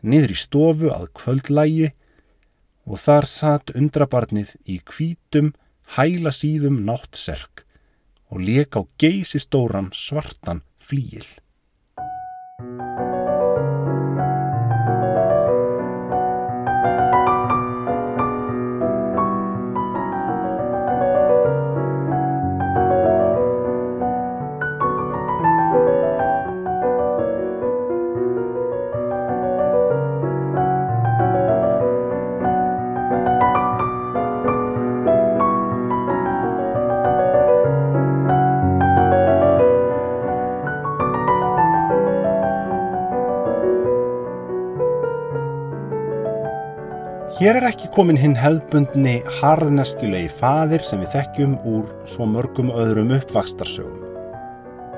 niður 0.01 0.33
í 0.33 0.39
stofu 0.39 0.91
að 0.95 1.09
kvöldlægi 1.19 1.91
og 2.89 3.01
þar 3.03 3.27
satt 3.29 3.75
undrabarnið 3.75 4.55
í 4.65 4.79
kvítum 4.81 5.53
hæla 5.97 6.33
síðum 6.33 6.81
náttserk 6.87 7.65
og 8.29 8.41
leka 8.45 8.81
á 8.81 8.89
geysi 9.01 9.41
stóran 9.41 9.91
svartan 9.93 10.63
flíil. 10.79 11.25
Hér 47.39 47.55
er 47.55 47.69
ekki 47.69 47.87
komin 47.95 48.17
hinn 48.19 48.33
hefðbundni 48.35 49.13
harðneskjulegi 49.37 50.27
faðir 50.41 50.81
sem 50.83 50.99
við 50.99 51.13
þekkjum 51.13 51.51
úr 51.71 51.85
svo 52.11 52.25
mörgum 52.27 52.67
öðrum 52.75 53.13
uppvakstarsögum. 53.15 54.01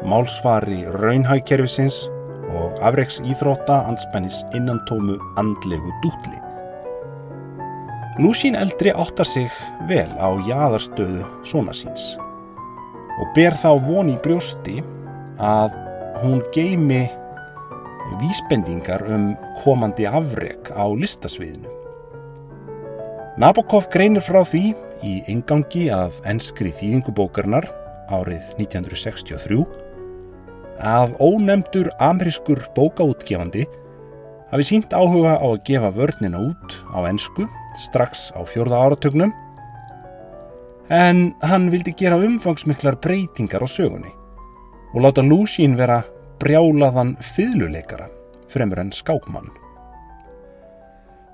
Málsvari 0.09 0.79
raunhægkerfisins 0.95 1.99
og 2.49 2.79
afreiks 2.81 3.19
íþrótta 3.21 3.75
anspennis 3.91 4.39
innan 4.57 4.79
tómu 4.89 5.19
andlegu 5.37 5.93
dútli. 6.01 6.39
Lúsín 8.17 8.57
eldri 8.57 8.89
áttar 8.89 9.29
sig 9.29 9.53
vel 9.91 10.09
á 10.17 10.33
jaðarstöðu 10.47 11.21
svona 11.45 11.75
síns 11.77 12.15
og 13.21 13.29
ber 13.37 13.53
þá 13.53 13.69
von 13.85 14.09
í 14.09 14.15
brjósti 14.25 14.79
að 15.37 15.77
hún 16.23 16.41
geimi 16.57 17.03
vísbendingar 18.23 19.05
um 19.13 19.29
komandi 19.61 20.09
afreg 20.09 20.73
á 20.73 20.89
listasviðinu. 20.89 21.70
Nabokov 23.39 23.85
greinir 23.87 24.19
frá 24.19 24.41
því 24.43 24.73
í 25.07 25.11
ingangi 25.31 25.85
að 25.95 26.17
enskri 26.27 26.67
þýðingubókarnar 26.75 27.63
árið 28.11 28.49
1963 28.57 29.61
að 30.83 31.13
ónemdur 31.23 31.87
amerískur 32.03 32.59
bókaútgefandi 32.75 33.63
hafi 34.51 34.67
sínt 34.67 34.91
áhuga 34.91 35.37
á 35.39 35.47
að 35.47 35.61
gefa 35.69 35.93
vörnina 35.95 36.43
út 36.43 36.75
á 36.91 37.07
ensku 37.07 37.47
strax 37.79 38.33
á 38.35 38.43
fjörða 38.43 38.83
áratögnum 38.83 39.31
en 40.91 41.31
hann 41.39 41.71
vildi 41.71 41.95
gera 41.95 42.19
umfangsmiklar 42.19 42.99
breytingar 42.99 43.63
á 43.63 43.67
sögunni 43.71 44.11
og 44.91 45.07
láta 45.07 45.23
Lúsín 45.23 45.79
vera 45.79 46.01
brjálaðan 46.43 47.15
fyðluleikara 47.31 48.11
fremur 48.51 48.81
en 48.83 48.91
skákmann. 48.91 49.47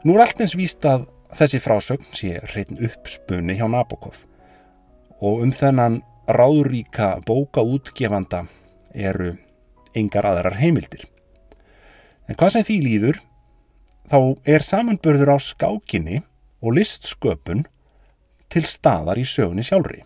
Nú 0.06 0.14
er 0.14 0.28
allt 0.28 0.44
eins 0.44 0.54
víst 0.54 0.86
að 0.86 1.08
Þessi 1.36 1.60
frásögn 1.60 2.08
sé 2.16 2.38
hreitn 2.40 2.80
uppspunni 2.88 3.58
hjá 3.58 3.68
Nabokov 3.68 4.22
og 5.20 5.42
um 5.44 5.52
þennan 5.52 6.00
ráðuríka 6.28 7.18
bóka 7.26 7.64
útgefanda 7.64 8.46
eru 8.94 9.34
engar 9.98 10.28
aðrar 10.30 10.60
heimildir. 10.62 11.08
En 12.28 12.36
hvað 12.36 12.54
sem 12.54 12.68
því 12.68 12.78
líður, 12.84 13.20
þá 14.08 14.20
er 14.48 14.64
samanbörður 14.64 15.34
á 15.36 15.38
skákinni 15.42 16.22
og 16.62 16.78
listsköpun 16.78 17.66
til 18.52 18.64
staðar 18.68 19.20
í 19.20 19.26
sögunni 19.28 19.66
sjálfri. 19.66 20.04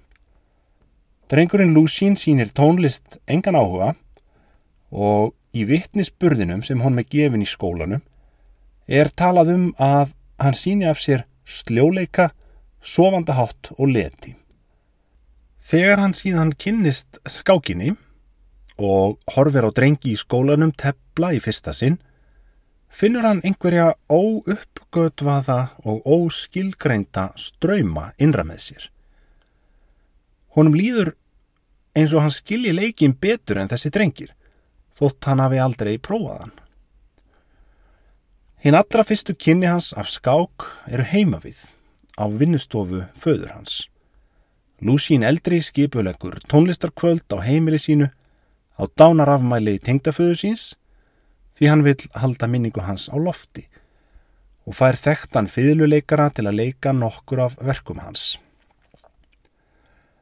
Drengurinn 1.31 1.75
Lúsín 1.75 2.17
sínir 2.19 2.49
tónlist 2.55 3.19
engan 3.29 3.55
áhuga 3.55 3.93
og 4.91 5.35
í 5.55 5.63
vittnisburðinum 5.67 6.63
sem 6.65 6.81
hon 6.83 6.97
með 6.97 7.11
gefin 7.13 7.45
í 7.45 7.49
skólanum 7.49 8.01
er 8.87 9.11
talað 9.15 9.53
um 9.55 9.69
að 9.79 10.15
hann 10.41 10.57
síni 10.57 10.87
af 10.89 10.99
sér 11.01 11.25
sljóleika, 11.45 12.31
sofandahátt 12.81 13.71
og 13.77 13.91
leti. 13.93 14.35
Þegar 15.61 16.01
hann 16.01 16.15
síðan 16.17 16.55
kynnist 16.57 17.19
skákinni 17.29 17.93
og 18.81 19.19
horfir 19.35 19.67
á 19.67 19.71
drengi 19.71 20.15
í 20.15 20.19
skólanum 20.19 20.73
tepla 20.73 21.31
í 21.37 21.41
fyrsta 21.43 21.73
sinn, 21.77 21.99
finnur 22.89 23.27
hann 23.27 23.43
einhverja 23.45 23.93
óuppgötvaða 24.09 25.59
og 25.85 26.01
óskilgreinda 26.05 27.29
ströyma 27.39 28.11
innra 28.19 28.43
með 28.47 28.63
sér. 28.65 28.87
Honum 30.57 30.75
líður 30.75 31.13
eins 31.95 32.15
og 32.15 32.25
hann 32.25 32.33
skilji 32.33 32.73
leikin 32.75 33.15
betur 33.15 33.61
en 33.61 33.71
þessi 33.71 33.91
drengir, 33.93 34.33
þótt 34.97 35.29
hann 35.29 35.43
hafi 35.43 35.61
aldrei 35.61 35.95
prófaðan. 36.01 36.51
Hinn 38.61 38.75
allra 38.77 39.01
fyrstu 39.01 39.33
kynni 39.33 39.65
hans 39.65 39.87
af 39.97 40.05
skák 40.13 40.67
eru 40.93 41.01
heimavið 41.09 41.61
á 42.21 42.29
vinnustofu 42.29 42.99
föður 43.17 43.55
hans. 43.55 43.87
Lúsín 44.85 45.25
eldri 45.25 45.57
skipulegur 45.65 46.37
tónlistarkvöld 46.45 47.25
á 47.33 47.41
heimili 47.41 47.79
sínu 47.81 48.11
á 48.77 48.83
dánarafmæli 48.85 49.79
tengdaföðu 49.81 50.35
síns 50.43 50.65
því 51.57 51.71
hann 51.71 51.81
vil 51.87 52.05
halda 52.21 52.45
minningu 52.45 52.85
hans 52.85 53.07
á 53.09 53.17
lofti 53.17 53.65
og 54.69 54.77
fær 54.77 54.93
þekktan 54.93 55.49
fiðluleikara 55.49 56.29
til 56.29 56.45
að 56.45 56.59
leika 56.61 56.93
nokkur 56.93 57.41
af 57.47 57.57
verkum 57.65 57.97
hans. 58.05 58.37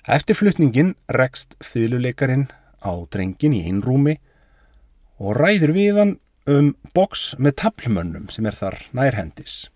Eftir 0.08 0.39
flutningin 0.39 0.96
rekst 1.12 1.60
fiðluleikarin 1.60 2.48
á 2.88 2.96
drengin 3.12 3.60
í 3.60 3.65
einrúmi 3.67 4.15
og 5.19 5.36
ræður 5.36 5.75
við 5.75 6.00
hann 6.00 6.17
um 6.50 6.72
boks 6.96 7.36
með 7.38 7.60
tablmönnum 7.62 8.29
sem 8.34 8.48
er 8.50 8.56
þar 8.58 8.77
nærhendis. 8.96 9.68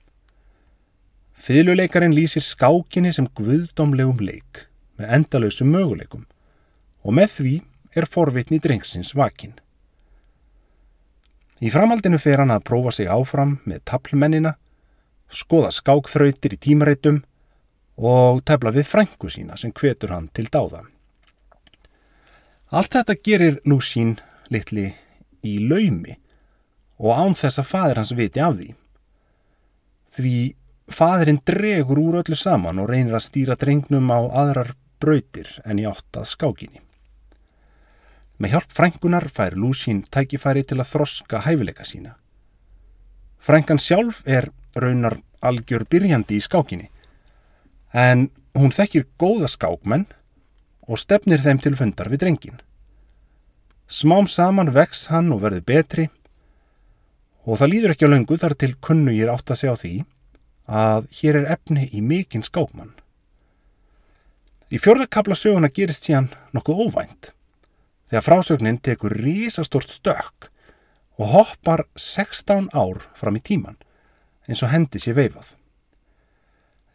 Fyðluleikarin 1.44 2.16
lýsir 2.16 2.44
skákinni 2.46 3.12
sem 3.14 3.28
guðdomlegum 3.38 4.22
leik 4.24 4.66
með 4.98 5.12
endalösum 5.18 5.70
möguleikum 5.74 6.24
og 7.04 7.18
með 7.18 7.36
því 7.38 7.54
er 8.00 8.08
forvitni 8.10 8.62
drengsins 8.64 9.14
vakin. 9.18 9.54
Í 11.64 11.70
framhaldinu 11.72 12.18
fer 12.20 12.42
hann 12.42 12.54
að 12.54 12.66
prófa 12.68 12.96
sig 12.96 13.12
áfram 13.12 13.58
með 13.70 13.84
tablmennina, 13.92 14.56
skoða 15.30 15.70
skákþrautir 15.76 16.56
í 16.56 16.62
tímareitum 16.64 17.22
og 18.02 18.42
tefla 18.48 18.74
við 18.74 18.90
frængu 18.90 19.30
sína 19.30 19.60
sem 19.60 19.72
hvetur 19.72 20.16
hann 20.16 20.32
til 20.34 20.50
dáða. 20.50 20.82
Allt 22.74 22.98
þetta 22.98 23.20
gerir 23.22 23.62
Lúsín 23.70 24.18
litli 24.50 24.90
í 25.46 25.60
laumi 25.62 26.18
og 26.98 27.18
án 27.18 27.36
þess 27.38 27.62
að 27.62 27.70
fadir 27.70 28.02
hans 28.02 28.14
viti 28.18 28.42
af 28.44 28.58
því. 28.58 28.70
Því 30.14 30.36
fadirinn 30.94 31.42
dregur 31.46 32.02
úr 32.02 32.22
öllu 32.22 32.38
saman 32.38 32.82
og 32.84 32.90
reynir 32.92 33.18
að 33.18 33.28
stýra 33.28 33.58
drengnum 33.60 34.12
á 34.14 34.20
aðrar 34.44 34.74
brautir 35.02 35.50
en 35.66 35.82
í 35.82 35.88
átt 35.90 36.20
að 36.20 36.30
skákinni. 36.32 36.82
Með 38.38 38.56
hjálp 38.56 38.74
frængunar 38.76 39.30
fær 39.32 39.56
Lúsín 39.56 40.04
tækifæri 40.12 40.64
til 40.68 40.80
að 40.82 40.90
þroska 40.92 41.44
hæfileika 41.46 41.86
sína. 41.88 42.16
Frængan 43.44 43.80
sjálf 43.80 44.24
er 44.26 44.50
raunar 44.76 45.20
algjör 45.44 45.86
byrjandi 45.90 46.40
í 46.40 46.44
skákinni 46.44 46.90
en 47.94 48.30
hún 48.58 48.74
þekkir 48.74 49.06
góða 49.22 49.50
skákmenn 49.52 50.06
og 50.88 51.00
stefnir 51.00 51.44
þeim 51.44 51.62
til 51.62 51.76
fundar 51.78 52.10
við 52.12 52.24
drengin. 52.24 52.60
Smám 53.88 54.28
saman 54.28 54.74
vex 54.74 55.08
hann 55.14 55.32
og 55.36 55.44
verður 55.44 55.66
betri 55.68 56.08
og 57.44 57.60
það 57.60 57.72
líður 57.74 57.94
ekki 57.94 58.08
á 58.08 58.14
löngu 58.14 58.40
þar 58.40 58.56
til 58.60 58.74
kunnugir 58.84 59.32
átt 59.32 59.52
að 59.52 59.60
segja 59.62 59.76
á 59.76 59.82
því 59.82 59.94
að 60.64 61.08
hér 61.20 61.40
er 61.42 61.50
efni 61.58 61.88
í 61.92 62.02
mikinn 62.02 62.46
skákmann. 62.46 62.94
Í 64.74 64.80
fjörðakabla 64.82 65.36
söguna 65.38 65.70
gerist 65.70 66.08
síðan 66.08 66.32
nokkuð 66.56 66.86
óvænt 66.88 67.34
þegar 68.10 68.26
frásögnin 68.26 68.80
tekur 68.82 69.16
risastort 69.18 69.92
stök 69.92 70.50
og 71.20 71.34
hoppar 71.34 71.86
16 72.00 72.70
ár 72.74 73.04
fram 73.18 73.38
í 73.38 73.44
tíman 73.44 73.78
eins 74.48 74.64
og 74.64 74.72
hendi 74.74 75.02
sér 75.02 75.18
veifað. 75.18 75.54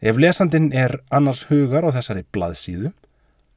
Ef 0.00 0.18
lesandin 0.18 0.70
er 0.72 1.00
annars 1.10 1.48
hugar 1.50 1.86
á 1.86 1.90
þessari 1.90 2.24
blaðsíðu 2.32 2.92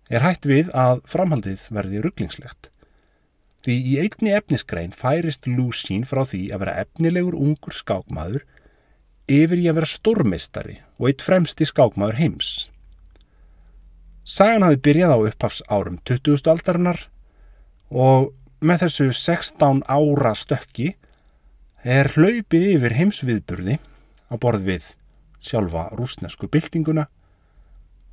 er 0.09 0.25
hægt 0.25 0.47
við 0.49 0.71
að 0.75 1.03
framhaldið 1.07 1.67
verði 1.69 2.01
rugglingslegt. 2.03 2.70
Því 3.61 3.75
í 3.91 3.97
einni 4.01 4.33
efnisgrein 4.33 4.93
færist 4.97 5.45
Lúsín 5.45 6.05
frá 6.09 6.23
því 6.25 6.47
að 6.49 6.63
vera 6.63 6.77
efnilegur 6.81 7.37
ungur 7.37 7.75
skákmaður 7.77 8.45
yfir 9.29 9.61
í 9.61 9.67
að 9.69 9.77
vera 9.79 9.89
stórmistari 9.91 10.77
og 10.97 11.11
eitt 11.11 11.25
fremsti 11.25 11.67
skákmaður 11.69 12.17
heims. 12.17 12.51
Sagan 14.25 14.65
hafi 14.65 14.81
byrjað 14.85 15.13
á 15.13 15.17
upphafs 15.27 15.61
árum 15.69 15.99
20. 16.09 16.41
aldarinnar 16.49 17.05
og 17.89 18.31
með 18.61 18.85
þessu 18.85 19.07
16 19.17 19.81
ára 19.89 20.33
stökki 20.37 20.91
er 21.81 22.11
hlaupið 22.13 22.67
yfir 22.75 22.97
heimsviðburði 22.97 23.79
á 24.29 24.33
borð 24.41 24.67
við 24.69 24.91
sjálfa 25.41 25.87
rúsnesku 25.97 26.49
byltinguna 26.49 27.07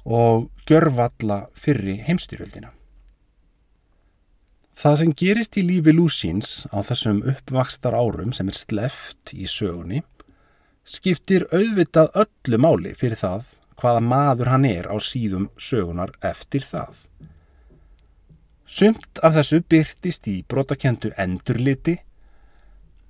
og 0.09 0.49
gjörvalla 0.69 1.47
fyrri 1.53 1.99
heimstyrjöldina. 2.07 2.73
Það 4.79 4.99
sem 5.01 5.13
gerist 5.19 5.57
í 5.59 5.63
lífi 5.67 5.91
Lúsins 5.91 6.51
á 6.71 6.79
þessum 6.87 7.25
uppvakstar 7.27 7.97
árum 7.99 8.31
sem 8.37 8.47
er 8.47 8.55
sleft 8.55 9.33
í 9.35 9.49
sögunni 9.51 10.05
skiptir 10.87 11.49
auðvitað 11.51 12.15
öllu 12.23 12.61
máli 12.63 12.93
fyrir 12.95 13.19
það 13.19 13.49
hvaða 13.79 14.05
maður 14.07 14.53
hann 14.53 14.67
er 14.69 14.87
á 14.87 14.95
síðum 15.03 15.49
sögunar 15.59 16.15
eftir 16.23 16.63
það. 16.63 16.95
Sumt 18.69 19.19
af 19.25 19.35
þessu 19.35 19.65
byrtist 19.67 20.31
í 20.31 20.37
brotakendu 20.47 21.11
endurliti 21.19 21.97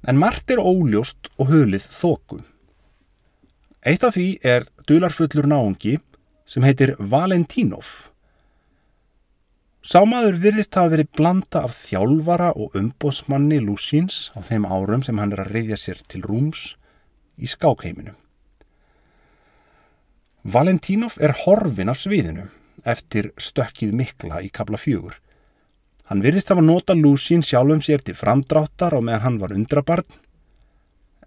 en 0.08 0.20
margt 0.20 0.48
er 0.54 0.64
óljóst 0.64 1.28
og 1.36 1.52
hölið 1.52 1.88
þóku. 1.92 2.40
Eitt 3.84 4.08
af 4.08 4.16
því 4.16 4.28
er 4.40 4.64
dularfullur 4.88 5.48
náungi 5.52 5.98
sem 6.48 6.64
heitir 6.64 6.96
Valentínov. 6.96 8.08
Sámaður 9.88 10.34
virðist 10.42 10.76
hafa 10.76 10.90
verið 10.92 11.06
blanda 11.16 11.62
af 11.64 11.72
þjálfara 11.72 12.50
og 12.60 12.74
umbósmanni 12.76 13.56
Lúsins 13.64 14.26
á 14.36 14.44
þeim 14.44 14.66
árum 14.68 15.00
sem 15.06 15.16
hann 15.16 15.32
er 15.32 15.46
að 15.46 15.54
reyðja 15.54 15.78
sér 15.80 16.02
til 16.04 16.20
rúms 16.26 16.74
í 17.40 17.48
skákheiminu. 17.48 18.12
Valentínov 20.44 21.16
er 21.24 21.32
horfin 21.46 21.88
af 21.88 22.02
sviðinu 22.02 22.44
eftir 22.84 23.30
stökkið 23.40 23.96
mikla 23.96 24.42
í 24.44 24.52
kabla 24.52 24.76
fjögur. 24.76 25.16
Hann 26.12 26.20
virðist 26.20 26.52
hafa 26.52 26.68
nota 26.68 26.92
Lúsin 26.92 27.40
sjálfum 27.40 27.80
sér 27.80 28.04
til 28.04 28.16
framdráttar 28.16 28.92
og 28.92 29.08
meðan 29.08 29.24
hann 29.24 29.40
var 29.40 29.56
undrabarn 29.56 30.20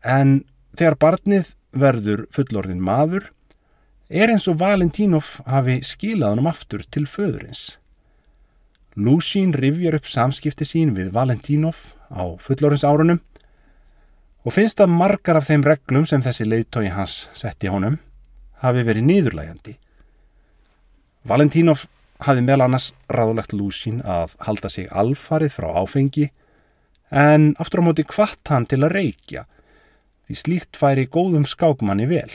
en 0.05 0.43
þegar 0.77 1.01
barnið 1.01 1.53
verður 1.73 2.27
fullorðin 2.29 2.85
maður 2.85 3.31
er 4.05 4.29
eins 4.29 4.45
og 4.45 4.61
Valentínov 4.61 5.39
hafi 5.49 5.81
skilað 5.81 6.35
hann 6.35 6.45
um 6.45 6.53
aftur 6.53 6.85
til 6.93 7.09
föðurins. 7.09 7.80
Lúsín 8.95 9.53
rivjar 9.55 9.95
upp 9.95 10.07
samskipti 10.09 10.65
sín 10.67 10.91
við 10.97 11.13
Valentínov 11.15 11.77
á 12.11 12.27
fullorðins 12.43 12.83
árunum 12.83 13.21
og 14.43 14.55
finnst 14.55 14.81
að 14.83 14.91
margar 14.91 15.39
af 15.39 15.47
þeim 15.47 15.63
reglum 15.63 16.07
sem 16.09 16.23
þessi 16.25 16.47
leiðtói 16.49 16.89
hans 16.91 17.29
setti 17.37 17.71
honum 17.71 17.95
hafi 18.59 18.83
verið 18.83 19.07
nýðurlægandi. 19.07 19.77
Valentínov 21.23 21.85
hafi 22.25 22.43
meðal 22.43 22.67
annars 22.67 22.91
ráðlegt 23.07 23.55
Lúsín 23.55 24.03
að 24.03 24.35
halda 24.43 24.69
sig 24.69 24.91
alfarið 24.91 25.55
frá 25.55 25.71
áfengi 25.71 26.27
en 27.15 27.53
aftur 27.63 27.85
á 27.85 27.87
móti 27.87 28.03
kvart 28.03 28.51
hann 28.51 28.67
til 28.67 28.83
að 28.83 28.95
reykja 28.97 29.47
því 30.27 30.39
slíkt 30.43 30.79
færi 30.79 31.07
góðum 31.07 31.47
skákmanni 31.47 32.11
vel. 32.11 32.29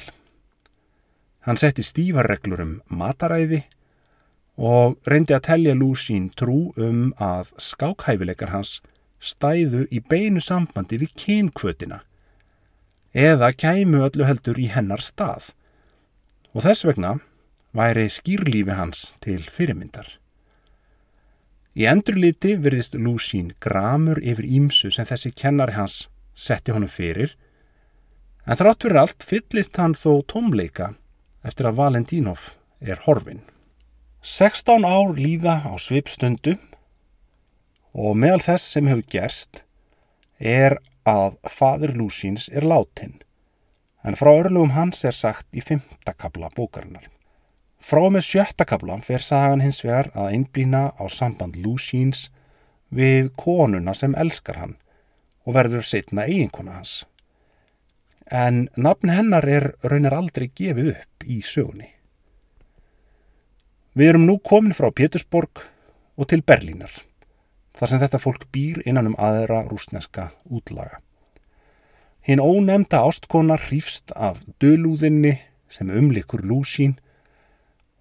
Hann 1.45 1.61
setti 1.61 1.85
stífarreglur 1.85 2.65
um 2.65 2.79
mataræði 2.89 3.67
og 4.57 4.97
reyndi 5.05 5.37
að 5.37 5.47
telja 5.51 5.77
Lúsín 5.77 6.31
trú 6.37 6.73
um 6.81 7.13
að 7.21 7.53
skákhæfileikar 7.61 8.55
hans 8.55 8.81
stæðu 9.21 9.85
í 9.93 10.01
beinu 10.01 10.41
sambandi 10.41 10.99
við 11.01 11.13
kynkvötina 11.21 12.01
eða 13.17 13.53
kæmu 13.53 14.03
öllu 14.09 14.27
heldur 14.29 14.59
í 14.61 14.69
hennar 14.73 15.01
stað 15.05 15.53
og 16.53 16.65
þess 16.65 16.87
vegna 16.89 17.17
væri 17.77 18.07
skýrlífi 18.09 18.77
hans 18.77 19.13
til 19.21 19.43
fyrirmyndar. 19.45 20.07
Í 21.77 21.85
endurliti 21.85 22.55
verðist 22.57 22.97
Lúsín 22.97 23.51
gramur 23.61 24.21
yfir 24.25 24.49
ímsu 24.49 24.89
sem 24.93 25.05
þessi 25.09 25.35
kennari 25.37 25.77
hans 25.77 26.07
setti 26.33 26.73
honum 26.73 26.93
fyrir 26.93 27.37
en 28.47 28.57
þrátt 28.57 28.87
fyrir 28.87 29.03
allt 29.03 29.27
fyllist 29.29 29.77
hann 29.77 29.97
þó 29.97 30.23
tómleika 30.25 30.95
eftir 31.45 31.69
að 31.69 31.77
Valentínov 31.83 32.55
er 32.81 33.05
horfin. 33.05 33.45
16 34.27 34.83
ár 34.83 35.13
líða 35.15 35.61
á 35.71 35.79
svipstundu 35.79 36.57
og 37.95 38.17
meðal 38.19 38.41
þess 38.43 38.73
sem 38.75 38.89
hefur 38.91 39.07
gerst 39.15 39.61
er 40.43 40.75
að 41.07 41.37
fadur 41.47 41.93
Lúsins 41.95 42.49
er 42.51 42.67
látin 42.67 43.15
en 44.03 44.19
frá 44.19 44.33
örlugum 44.33 44.75
hans 44.75 45.07
er 45.07 45.15
sagt 45.15 45.47
í 45.55 45.63
fymtakabla 45.63 46.51
bókarinnar. 46.59 47.07
Frá 47.79 48.03
með 48.11 48.27
sjöttakabla 48.27 48.99
fer 49.07 49.23
sagan 49.23 49.63
hins 49.63 49.79
vegar 49.87 50.11
að 50.11 50.33
einblýna 50.35 50.83
á 50.99 51.07
samband 51.07 51.55
Lúsins 51.63 52.27
við 52.91 53.31
konuna 53.39 53.95
sem 53.95 54.19
elskar 54.19 54.59
hann 54.59 54.79
og 55.47 55.55
verður 55.55 55.87
setna 55.87 56.27
eiginkona 56.27 56.81
hans. 56.81 57.05
En 58.27 58.67
nafn 58.75 59.15
hennar 59.15 59.47
er 59.47 59.77
raunar 59.87 60.19
aldrei 60.19 60.51
gefið 60.51 60.97
upp 60.97 61.31
í 61.31 61.45
sögunni. 61.47 61.93
Við 63.97 64.11
erum 64.11 64.27
nú 64.29 64.35
komin 64.45 64.75
frá 64.77 64.91
Pétursborg 64.93 65.63
og 66.21 66.27
til 66.29 66.43
Berlínar, 66.45 66.93
þar 67.81 67.89
sem 67.89 68.01
þetta 68.03 68.19
fólk 68.21 68.43
býr 68.53 68.83
innan 68.85 69.07
um 69.09 69.15
aðra 69.17 69.63
rúsneska 69.71 70.27
útlaga. 70.53 70.99
Hinn 72.21 72.43
ónemda 72.45 73.01
ástkona 73.09 73.57
hrýfst 73.57 74.13
af 74.13 74.43
dölúðinni 74.61 75.39
sem 75.73 75.89
umlikur 75.89 76.45
lúsín 76.45 76.99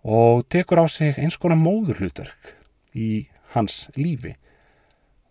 og 0.04 0.44
tekur 0.52 0.84
á 0.84 0.86
sig 0.92 1.16
eins 1.16 1.40
konar 1.40 1.62
móðurhlutverk 1.64 2.52
í 2.92 3.30
hans 3.56 3.88
lífi 3.96 4.36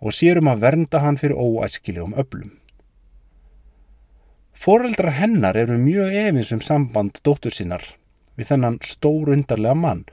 og 0.01 0.17
sérum 0.17 0.49
að 0.49 0.65
vernda 0.65 1.05
hann 1.05 1.21
fyrir 1.21 1.37
óæskilegum 1.37 2.17
öblum. 2.17 2.57
Fóreldrar 4.57 5.21
hennar 5.21 5.61
eru 5.61 5.77
mjög 5.77 6.17
efins 6.25 6.57
um 6.57 6.65
samband 6.65 7.21
dóttur 7.21 7.53
sinnar 7.53 7.85
við 8.41 8.55
þennan 8.55 8.81
stór 8.81 9.37
undarlega 9.37 9.77
mann 9.77 10.07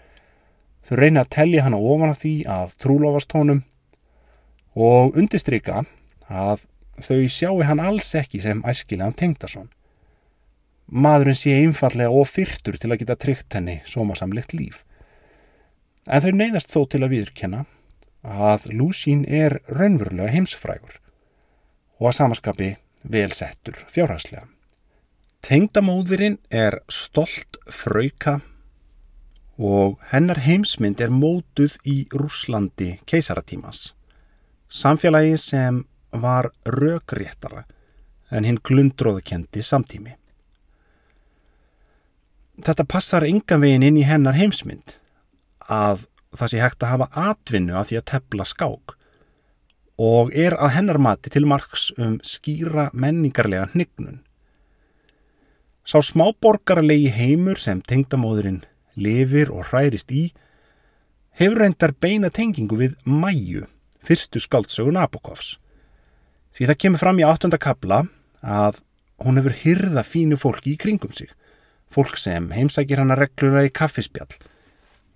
Þau 0.88 0.96
reyna 0.98 1.24
að 1.24 1.34
tellja 1.36 1.66
hana 1.66 1.78
ofan 1.78 2.14
af 2.14 2.22
því 2.24 2.36
að 2.50 2.76
trúlofast 2.82 3.36
honum 3.38 3.64
og 4.76 5.18
undistrykka 5.20 5.84
að 6.32 6.66
þau 7.02 7.28
sjáu 7.30 7.62
hann 7.68 7.82
alls 7.84 8.14
ekki 8.18 8.42
sem 8.44 8.64
æskilegan 8.68 9.16
tengdason. 9.18 9.70
Maðurinn 10.92 11.38
sé 11.38 11.56
einfallega 11.62 12.12
ofyrtur 12.12 12.78
til 12.80 12.92
að 12.92 13.04
geta 13.04 13.16
tryggt 13.20 13.56
henni 13.56 13.80
sómasamlegt 13.88 14.56
líf. 14.58 14.82
En 16.10 16.24
þau 16.24 16.32
neyðast 16.36 16.74
þó 16.74 16.84
til 16.90 17.04
að 17.06 17.14
viðurkenna 17.16 17.66
að 18.22 18.68
Lúsín 18.76 19.24
er 19.26 19.60
raunverulega 19.70 20.34
heimsfrægur 20.34 20.98
og 22.02 22.10
að 22.10 22.18
samaskapi 22.18 22.72
velsettur 23.04 23.78
fjárhagslega. 23.94 24.48
Tengdamóðurinn 25.42 26.38
er 26.54 26.82
stolt 26.92 27.58
fröyka 27.66 28.42
og 29.62 30.00
hennar 30.10 30.42
heimsmynd 30.42 31.02
er 31.06 31.14
mótuð 31.14 31.76
í 31.86 32.08
Rúslandi 32.10 32.96
keisaratímas. 33.06 33.92
Samfélagi 34.66 35.38
sem 35.38 35.84
var 36.12 36.50
rökréttara 36.66 37.68
en 38.32 38.48
hinn 38.48 38.58
glundróðakendi 38.64 39.62
samtími. 39.62 40.16
Þetta 42.62 42.88
passar 42.90 43.26
engan 43.28 43.62
veginn 43.62 43.86
inn 43.86 44.00
í 44.02 44.08
hennar 44.08 44.38
heimsmynd 44.38 44.98
að 45.70 46.08
það 46.34 46.52
sé 46.52 46.64
hægt 46.64 46.84
að 46.84 46.94
hafa 46.96 47.30
atvinnu 47.30 47.78
af 47.78 47.90
því 47.90 48.00
að 48.00 48.10
tepla 48.16 48.48
skák 48.48 48.96
og 50.02 50.34
er 50.34 50.56
að 50.58 50.76
hennar 50.80 50.98
mati 50.98 51.30
til 51.30 51.46
margs 51.46 51.92
um 52.02 52.18
skýra 52.26 52.90
menningarlega 52.94 53.70
hnignun. 53.76 54.24
Sá 55.86 56.00
smáborgarlegi 56.02 57.12
heimur 57.14 57.60
sem 57.62 57.82
tengdamóðurinn 57.86 58.64
lifir 58.96 59.52
og 59.54 59.70
hærist 59.72 60.12
í 60.12 60.30
hefur 61.40 61.64
reyndar 61.64 61.94
beina 61.96 62.30
tengingu 62.30 62.78
við 62.80 62.96
mæju, 63.06 63.66
fyrstu 64.04 64.42
skáldsögun 64.44 65.00
Apokovs. 65.00 65.56
Því 66.52 66.68
það 66.68 66.80
kemur 66.84 67.04
fram 67.04 67.22
í 67.22 67.28
áttundakabla 67.28 68.04
að 68.42 68.82
hún 69.24 69.40
hefur 69.40 69.56
hyrða 69.64 70.04
fínu 70.04 70.40
fólki 70.40 70.76
í 70.76 70.80
kringum 70.82 71.14
sig, 71.16 71.30
fólk 71.92 72.18
sem 72.20 72.50
heimsækir 72.52 73.02
hana 73.02 73.18
regluna 73.20 73.66
í 73.68 73.74
kaffispjall 73.74 74.32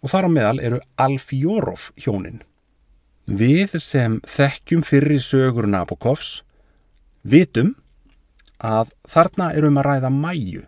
og 0.05 0.11
þar 0.11 0.27
á 0.27 0.29
meðal 0.29 0.59
eru 0.61 0.81
Alfjórov 1.01 1.89
hjónin. 1.97 2.43
Við 3.25 3.79
sem 3.81 4.19
þekkjum 4.21 4.83
fyrir 4.85 5.21
sögur 5.23 5.65
Nabokovs 5.65 6.43
vitum 7.25 7.73
að 8.61 8.93
þarna 9.09 9.49
erum 9.57 9.79
að 9.81 9.87
ræða 9.89 10.11
mæju 10.13 10.65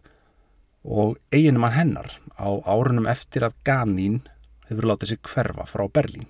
og 0.88 1.20
eiginum 1.30 1.68
hann 1.68 1.78
hennar 1.78 2.10
á 2.38 2.50
árunum 2.70 3.10
eftir 3.10 3.46
að 3.48 3.58
Ganín 3.68 4.22
hefur 4.70 4.90
látið 4.92 5.14
sig 5.14 5.22
hverfa 5.26 5.66
frá 5.70 5.86
Berlín. 5.90 6.30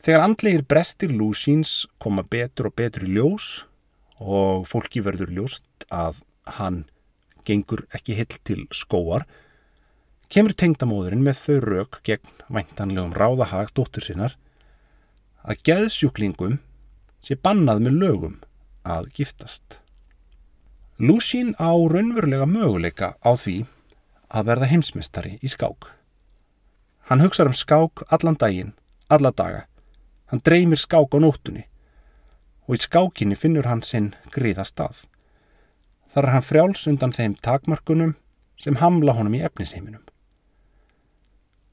Þegar 0.00 0.24
andlegir 0.24 0.64
brestir 0.64 1.12
Lúsíns 1.12 1.84
koma 2.00 2.24
betur 2.24 2.70
og 2.70 2.76
betur 2.78 3.04
í 3.04 3.14
ljós 3.16 3.66
og 4.20 4.66
fólki 4.68 5.02
verður 5.04 5.32
ljóst 5.36 5.86
að 5.92 6.22
hann 6.58 6.84
gengur 7.44 7.86
ekki 7.96 8.16
hill 8.16 8.38
til 8.44 8.64
skóar 8.76 9.26
kemur 10.32 10.54
tengdamóðurinn 10.54 11.24
með 11.26 11.42
þau 11.44 11.58
rauk 11.64 12.00
gegn 12.06 12.32
væntanlegum 12.48 13.14
ráðahag 13.16 13.72
dóttur 13.76 14.04
sinnar 14.04 14.36
að 15.42 15.62
geðsjúklingum 15.68 16.58
sé 17.20 17.36
bannað 17.36 17.84
með 17.86 18.00
lögum 18.04 18.36
að 18.84 19.10
giftast. 19.16 19.80
Lúsín 21.00 21.52
á 21.60 21.72
raunverulega 21.72 22.48
möguleika 22.48 23.14
á 23.20 23.32
því 23.36 23.64
að 24.30 24.46
verða 24.50 24.70
heimsmestari 24.70 25.36
í 25.42 25.50
skák. 25.50 25.90
Hann 27.10 27.22
hugsaður 27.24 27.52
um 27.52 27.58
skák 27.58 28.04
allan 28.14 28.38
daginn, 28.38 28.72
alla 29.10 29.32
daga. 29.34 29.66
Hann 30.30 30.42
dreymir 30.46 30.78
skák 30.78 31.10
á 31.10 31.18
nóttunni 31.18 31.66
og 32.70 32.76
í 32.78 32.84
skákinni 32.84 33.34
finnur 33.34 33.66
hann 33.66 33.82
sinn 33.82 34.12
gríða 34.30 34.62
stað. 34.68 35.02
Þar 36.14 36.26
er 36.26 36.34
hann 36.36 36.46
frjáls 36.46 36.86
undan 36.86 37.14
þeim 37.14 37.34
takmarkunum 37.42 38.14
sem 38.60 38.78
hamla 38.78 39.16
honum 39.18 39.34
í 39.34 39.42
efnisheiminum. 39.42 40.04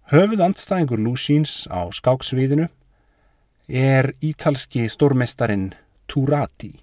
Höfuð 0.09 0.41
andstæðingur 0.45 1.01
Lúsíns 1.03 1.67
á 1.69 1.85
skáksviðinu 1.93 2.69
er 3.67 4.13
ítalski 4.23 4.87
stórmestarin 4.89 5.73
Turati 6.07 6.77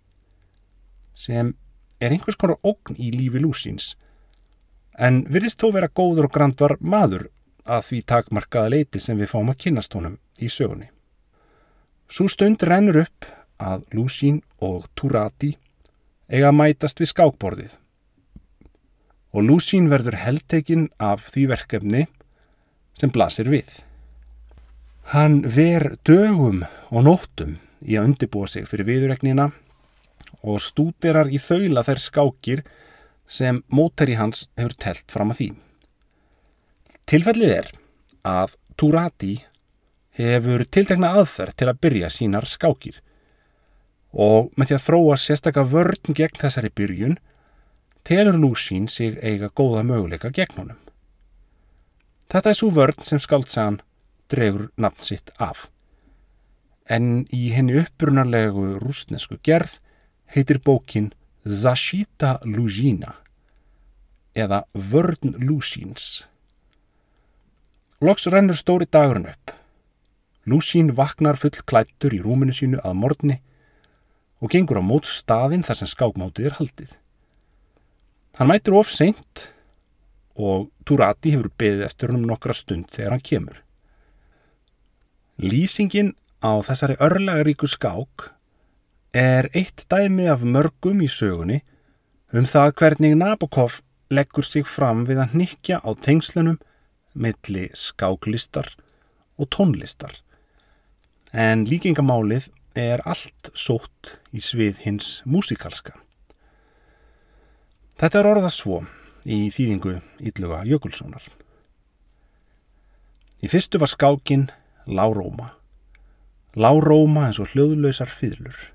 sem 1.17 1.55
er 2.03 2.13
einhvers 2.13 2.37
konar 2.37 2.61
ógn 2.61 2.99
í 3.01 3.11
lífi 3.15 3.41
Lúsíns 3.41 3.95
en 4.99 5.23
virðist 5.31 5.61
þó 5.61 5.73
vera 5.75 5.91
góður 5.91 6.29
og 6.29 6.35
grandvar 6.35 6.77
maður 6.81 7.29
að 7.65 7.87
því 7.89 8.01
takmarkaða 8.11 8.73
leiti 8.75 9.01
sem 9.01 9.19
við 9.19 9.33
fáum 9.33 9.51
að 9.53 9.61
kynast 9.67 9.95
honum 9.97 10.19
í 10.39 10.51
sögunni. 10.53 10.91
Svo 12.09 12.29
stund 12.29 12.63
rennur 12.63 13.05
upp 13.05 13.31
að 13.59 13.87
Lúsín 13.97 14.43
og 14.63 14.87
Turati 14.99 15.55
eiga 16.29 16.51
að 16.51 16.59
mætast 16.59 17.01
við 17.01 17.13
skákborðið 17.15 17.79
og 19.35 19.43
Lúsín 19.49 19.89
verður 19.91 20.21
heldtekinn 20.23 20.89
af 21.03 21.27
því 21.33 21.49
verkefni 21.51 22.05
sem 23.01 23.11
blasir 23.11 23.51
við. 23.51 23.67
Hann 25.11 25.43
ver 25.43 25.97
dögum 26.07 26.63
og 26.91 27.05
nóttum 27.05 27.59
í 27.83 27.99
að 27.99 28.13
undibúa 28.13 28.49
sig 28.49 28.69
fyrir 28.71 28.89
viðuregnina 28.89 29.51
og 30.45 30.63
stúderar 30.63 31.29
í 31.33 31.41
þaula 31.41 31.83
þær 31.85 32.01
skákir 32.01 32.63
sem 33.27 33.63
mótari 33.73 34.19
hans 34.19 34.47
hefur 34.59 34.77
telt 34.79 35.13
fram 35.13 35.33
að 35.33 35.41
því. 35.41 35.49
Tilfellið 37.11 37.55
er 37.55 37.71
að 38.25 38.57
Turati 38.81 39.35
hefur 40.19 40.65
tiltekna 40.71 41.15
aðferð 41.19 41.59
til 41.59 41.69
að 41.71 41.81
byrja 41.85 42.11
sínar 42.13 42.47
skákir 42.49 43.01
og 44.15 44.53
með 44.55 44.71
því 44.71 44.77
að 44.77 44.85
þróa 44.87 45.17
sérstakka 45.19 45.65
vörn 45.71 46.15
gegn 46.15 46.41
þessari 46.41 46.71
byrjun 46.71 47.17
telur 48.07 48.39
Lúsín 48.39 48.87
sig 48.89 49.19
eiga 49.23 49.51
góða 49.51 49.83
möguleika 49.83 50.31
gegn 50.31 50.61
honum. 50.61 50.81
Þetta 52.31 52.51
er 52.51 52.59
svo 52.59 52.71
vörn 52.75 53.03
sem 53.03 53.21
skaldsagan 53.23 53.81
dregur 54.31 54.71
nafn 54.77 55.07
sitt 55.07 55.33
af. 55.39 55.69
En 56.87 57.25
í 57.33 57.49
henni 57.55 57.79
upprunarlegu 57.81 58.79
rúsnesku 58.83 59.39
gerð 59.43 59.79
heitir 60.35 60.61
bókin 60.61 61.13
Zashita 61.45 62.39
Luzina 62.45 63.19
eða 64.33 64.63
Vörn 64.73 65.37
Lúsíns. 65.45 66.25
Loks 68.01 68.25
rennur 68.33 68.57
stóri 68.57 68.89
dagurinn 68.89 69.29
upp. 69.29 69.53
Lúsín 70.49 70.95
vaknar 70.97 71.37
full 71.37 71.61
klættur 71.69 72.17
í 72.17 72.23
rúminu 72.25 72.57
sínu 72.57 72.81
að 72.81 72.97
morgni 72.97 73.37
og 74.41 74.53
gengur 74.57 74.81
á 74.81 74.85
mót 74.85 75.05
staðinn 75.05 75.67
þar 75.69 75.83
sem 75.83 75.91
skákmátið 75.93 76.49
er 76.49 76.57
haldið. 76.57 76.97
Hann 78.41 78.49
mætir 78.49 78.77
of 78.81 78.89
seint 78.89 79.49
og 80.41 80.71
Turati 80.89 81.37
hefur 81.37 81.53
beðið 81.61 81.85
eftir 81.91 82.09
hennum 82.09 82.25
nokkra 82.29 82.57
stund 82.57 82.89
þegar 82.89 83.19
hann 83.19 83.25
kemur. 83.25 83.61
Lýsingin 85.45 86.15
á 86.41 86.57
þessari 86.65 86.97
örlagaríku 87.05 87.69
skák 87.69 88.31
er 89.15 89.47
eitt 89.55 89.87
dæmi 89.91 90.27
af 90.27 90.43
mörgum 90.43 90.99
í 91.05 91.09
sögunni 91.09 91.61
um 92.35 92.47
það 92.51 92.73
hvernig 92.81 93.15
Nabokov 93.15 93.79
leggur 94.11 94.43
sig 94.43 94.67
fram 94.67 95.05
við 95.07 95.23
að 95.23 95.37
nikja 95.39 95.79
á 95.79 95.91
tengslunum 95.95 96.59
milli 97.15 97.69
skáklistar 97.79 98.73
og 99.39 99.51
tónlistar. 99.55 100.19
En 101.31 101.63
líkingamálið 101.67 102.51
er 102.75 103.03
allt 103.07 103.53
sótt 103.55 104.17
í 104.35 104.43
svið 104.43 104.83
hins 104.83 105.21
músikalska. 105.25 105.95
Þetta 107.95 108.19
er 108.19 108.31
orðað 108.33 108.55
svo 108.59 108.83
í 109.23 109.47
þýðingu 109.55 110.01
Ítluga 110.27 110.65
Jökulssonar. 110.67 111.23
Í 113.39 113.51
fyrstu 113.51 113.79
var 113.79 113.95
skákin 113.95 114.49
Láróma. 114.91 115.55
Láróma 116.59 117.29
eins 117.29 117.39
og 117.39 117.55
hljóðlausar 117.55 118.11
fýðlur. 118.11 118.74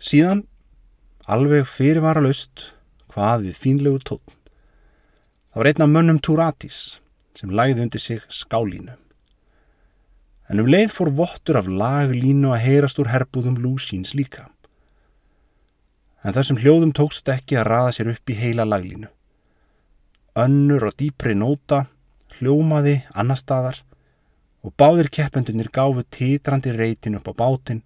Síðan, 0.00 0.44
alveg 1.28 1.66
fyrirvara 1.68 2.22
laust, 2.24 2.70
hvað 3.12 3.48
við 3.48 3.58
fínlegur 3.60 4.06
tótt. 4.06 4.36
Það 5.50 5.60
var 5.60 5.70
einn 5.70 5.84
af 5.84 5.92
mönnum 5.94 6.22
Turatis 6.22 6.80
sem 7.36 7.52
lagði 7.52 7.84
undir 7.84 8.02
sig 8.02 8.22
skálínu. 8.28 8.96
En 10.50 10.62
um 10.62 10.70
leið 10.70 10.94
fór 10.94 11.12
vottur 11.14 11.60
af 11.60 11.68
laglínu 11.68 12.50
að 12.54 12.64
heyrast 12.64 12.98
úr 13.02 13.10
herbúðum 13.12 13.60
Lúsíns 13.62 14.16
líka 14.18 14.48
en 16.22 16.36
þessum 16.36 16.58
hljóðum 16.60 16.92
tókst 16.96 17.28
ekki 17.32 17.58
að 17.58 17.68
raða 17.70 17.92
sér 17.96 18.12
upp 18.12 18.32
í 18.32 18.36
heila 18.36 18.66
laglínu. 18.68 19.08
Önnur 20.40 20.90
og 20.90 20.96
dýpri 21.00 21.34
nóta 21.36 21.84
hljómaði 22.38 23.00
annar 23.18 23.40
staðar 23.40 23.80
og 24.64 24.74
báðir 24.78 25.10
keppendunir 25.12 25.70
gáfu 25.72 26.04
títrandi 26.12 26.74
reytin 26.76 27.16
upp 27.18 27.30
á 27.32 27.34
bátinn 27.40 27.82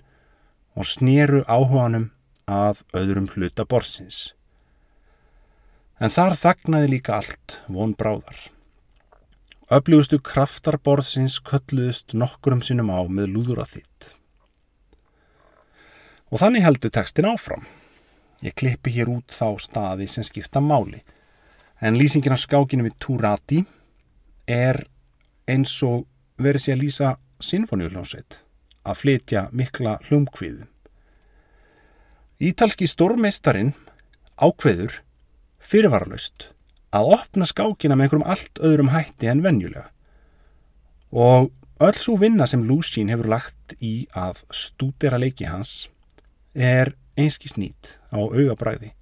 og 0.75 0.89
sneru 0.89 1.43
áhuganum 1.47 2.11
að 2.51 2.83
öðrum 2.97 3.29
hluta 3.35 3.65
borsins. 3.65 4.35
En 6.03 6.11
þar 6.11 6.35
þagnaði 6.37 6.91
líka 6.97 7.21
allt 7.21 7.61
von 7.71 7.95
bráðar. 7.95 8.37
Öflugustu 9.73 10.19
kraftar 10.21 10.77
borðsins 10.83 11.39
kölluðust 11.41 12.13
nokkurum 12.19 12.61
sinum 12.63 12.91
á 12.93 13.01
með 13.09 13.31
lúðura 13.33 13.65
þitt. 13.65 14.11
Og 16.35 16.43
þannig 16.43 16.67
heldur 16.67 16.93
textin 16.93 17.31
áfram. 17.31 17.65
Ég 18.45 18.57
klippi 18.59 18.93
hér 18.93 19.09
út 19.15 19.33
þá 19.33 19.57
staði 19.63 20.09
sem 20.11 20.27
skipta 20.27 20.61
máli. 20.61 21.01
En 21.81 21.97
lýsingin 21.97 22.35
á 22.35 22.39
skákinu 22.39 22.85
við 22.85 22.99
Turati 23.01 23.63
er 24.51 24.83
eins 25.49 25.79
og 25.87 26.05
verið 26.37 26.67
sér 26.67 26.77
að 26.77 26.83
lýsa 26.85 27.15
sinfoníuljónsveit 27.41 28.44
að 28.85 29.01
flytja 29.01 29.49
mikla 29.53 29.99
hlumkviðu. 30.09 30.67
Ítalski 32.45 32.87
stórmeistarin 32.91 33.73
ákveður 34.37 35.01
fyrirvaralaust 35.65 36.51
að 36.95 37.11
opna 37.17 37.47
skákina 37.49 37.97
með 37.97 38.07
einhverjum 38.07 38.31
allt 38.35 38.61
öðrum 38.63 38.91
hætti 38.95 39.31
en 39.31 39.43
venjulega. 39.45 39.89
Og 41.15 41.51
öll 41.83 41.99
svo 41.99 42.17
vinna 42.21 42.47
sem 42.51 42.65
Lúsín 42.67 43.11
hefur 43.11 43.31
lagt 43.33 43.75
í 43.81 44.07
að 44.15 44.45
stúdera 44.55 45.19
leiki 45.23 45.49
hans 45.49 45.89
er 46.55 46.95
einski 47.19 47.51
snít 47.51 47.97
á 48.15 48.19
augabræði. 48.19 48.93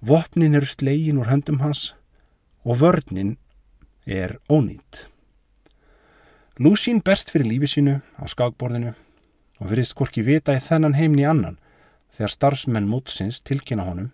Vopnin 0.00 0.54
eru 0.54 0.66
slegin 0.66 1.18
úr 1.18 1.30
höndum 1.30 1.60
hans 1.62 1.92
og 2.64 2.80
vörnin 2.82 3.36
er 4.06 4.38
ónýtt. 4.48 5.06
Lúsín 6.58 6.98
berst 7.06 7.30
fyrir 7.30 7.46
lífi 7.46 7.68
sínu 7.70 8.00
á 8.18 8.26
skákborðinu 8.26 8.90
og 9.62 9.68
verðist 9.70 9.94
hvorki 9.94 10.24
vita 10.26 10.56
í 10.56 10.62
þennan 10.62 10.96
heimni 10.98 11.22
annan 11.22 11.54
þegar 12.16 12.34
starfsmenn 12.34 12.88
mótsins 12.90 13.38
tilkynna 13.46 13.84
honum 13.86 14.08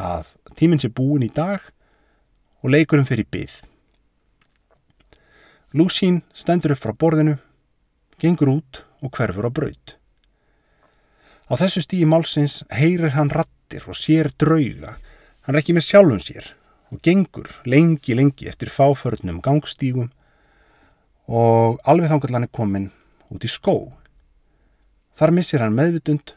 að 0.00 0.30
tíminn 0.56 0.80
sé 0.80 0.88
búin 0.88 1.26
í 1.26 1.28
dag 1.28 1.60
og 2.64 2.72
leikurum 2.72 3.04
fyrir 3.04 3.28
byggð. 3.28 3.60
Lúsín 5.76 6.22
stendur 6.32 6.72
upp 6.72 6.80
frá 6.80 6.96
borðinu, 6.96 7.36
gengur 8.16 8.54
út 8.56 8.84
og 9.04 9.12
hverfur 9.12 9.44
á 9.44 9.52
braut. 9.52 9.98
Á 11.52 11.60
þessu 11.60 11.84
stíi 11.84 12.08
málsins 12.08 12.62
heyrir 12.72 13.12
hann 13.20 13.28
rattir 13.28 13.84
og 13.84 14.00
sér 14.00 14.32
drauga. 14.40 14.96
Hann 15.44 15.52
er 15.52 15.60
ekki 15.60 15.76
með 15.76 15.90
sjálfum 15.92 16.24
sér 16.24 16.54
og 16.88 17.04
gengur 17.04 17.52
lengi 17.68 18.16
lengi 18.16 18.48
eftir 18.48 18.72
fáförnum 18.72 19.44
gangstígum 19.44 20.08
og 21.26 21.80
alveg 21.84 22.10
þangallan 22.10 22.46
er 22.46 22.52
komin 22.54 22.90
út 23.34 23.44
í 23.44 23.50
skó. 23.50 23.92
Þar 25.16 25.34
missir 25.34 25.64
hann 25.64 25.74
meðvitund 25.74 26.34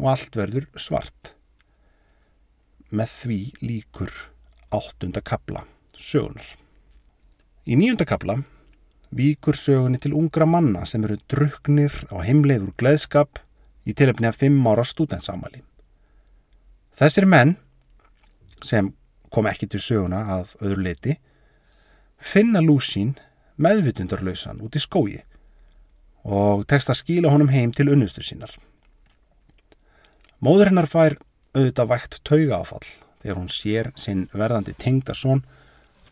og 0.00 0.08
allt 0.14 0.36
verður 0.38 0.68
svart. 0.80 1.34
Með 2.92 3.16
því 3.22 3.40
líkur 3.64 4.12
áttunda 4.72 5.22
kapla 5.24 5.64
sögunar. 5.96 6.46
Í 7.68 7.76
nýjunda 7.78 8.06
kapla 8.08 8.40
víkur 9.12 9.56
sögunni 9.58 10.00
til 10.00 10.14
ungra 10.16 10.46
manna 10.48 10.86
sem 10.88 11.04
eru 11.04 11.18
druknir 11.28 11.92
á 12.08 12.24
heimleiður 12.24 12.72
gleðskap 12.80 13.42
í 13.84 13.92
tilöfni 13.94 14.30
af 14.30 14.40
fimm 14.40 14.64
ára 14.66 14.84
stúdensamali. 14.86 15.60
Þessir 16.96 17.26
menn, 17.28 17.56
sem 18.62 18.92
kom 19.32 19.48
ekki 19.48 19.68
til 19.68 19.80
söguna 19.82 20.22
að 20.36 20.54
öðru 20.62 20.86
leiti, 20.86 21.16
finna 22.22 22.62
Lúsín 22.62 23.16
meðvitundarlausan 23.62 24.60
út 24.64 24.76
í 24.76 24.82
skói 24.82 25.22
og 26.22 26.66
tekst 26.70 26.90
að 26.92 27.00
skila 27.00 27.32
honum 27.32 27.50
heim 27.50 27.72
til 27.74 27.88
unnustu 27.92 28.22
sínar. 28.22 28.52
Móður 30.42 30.72
hennar 30.72 30.90
fær 30.90 31.18
auðvitað 31.54 31.90
vægt 31.90 32.20
tauga 32.26 32.60
áfall 32.62 32.86
þegar 33.22 33.38
hún 33.38 33.50
sér 33.52 33.90
sinn 33.98 34.24
verðandi 34.34 34.74
tengdason 34.78 35.44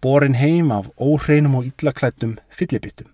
borin 0.03 0.39
heim 0.39 0.71
af 0.75 0.91
óhreinum 0.97 1.59
og 1.59 1.69
illaklættum 1.69 2.39
fyllibittum. 2.49 3.09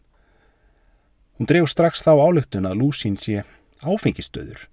Hún 1.37 1.49
dregur 1.49 1.69
strax 1.69 2.05
þá 2.05 2.15
álugtun 2.17 2.69
að 2.69 2.81
Lúsín 2.81 3.17
sé 3.21 3.43
áfengistöður 3.85 4.69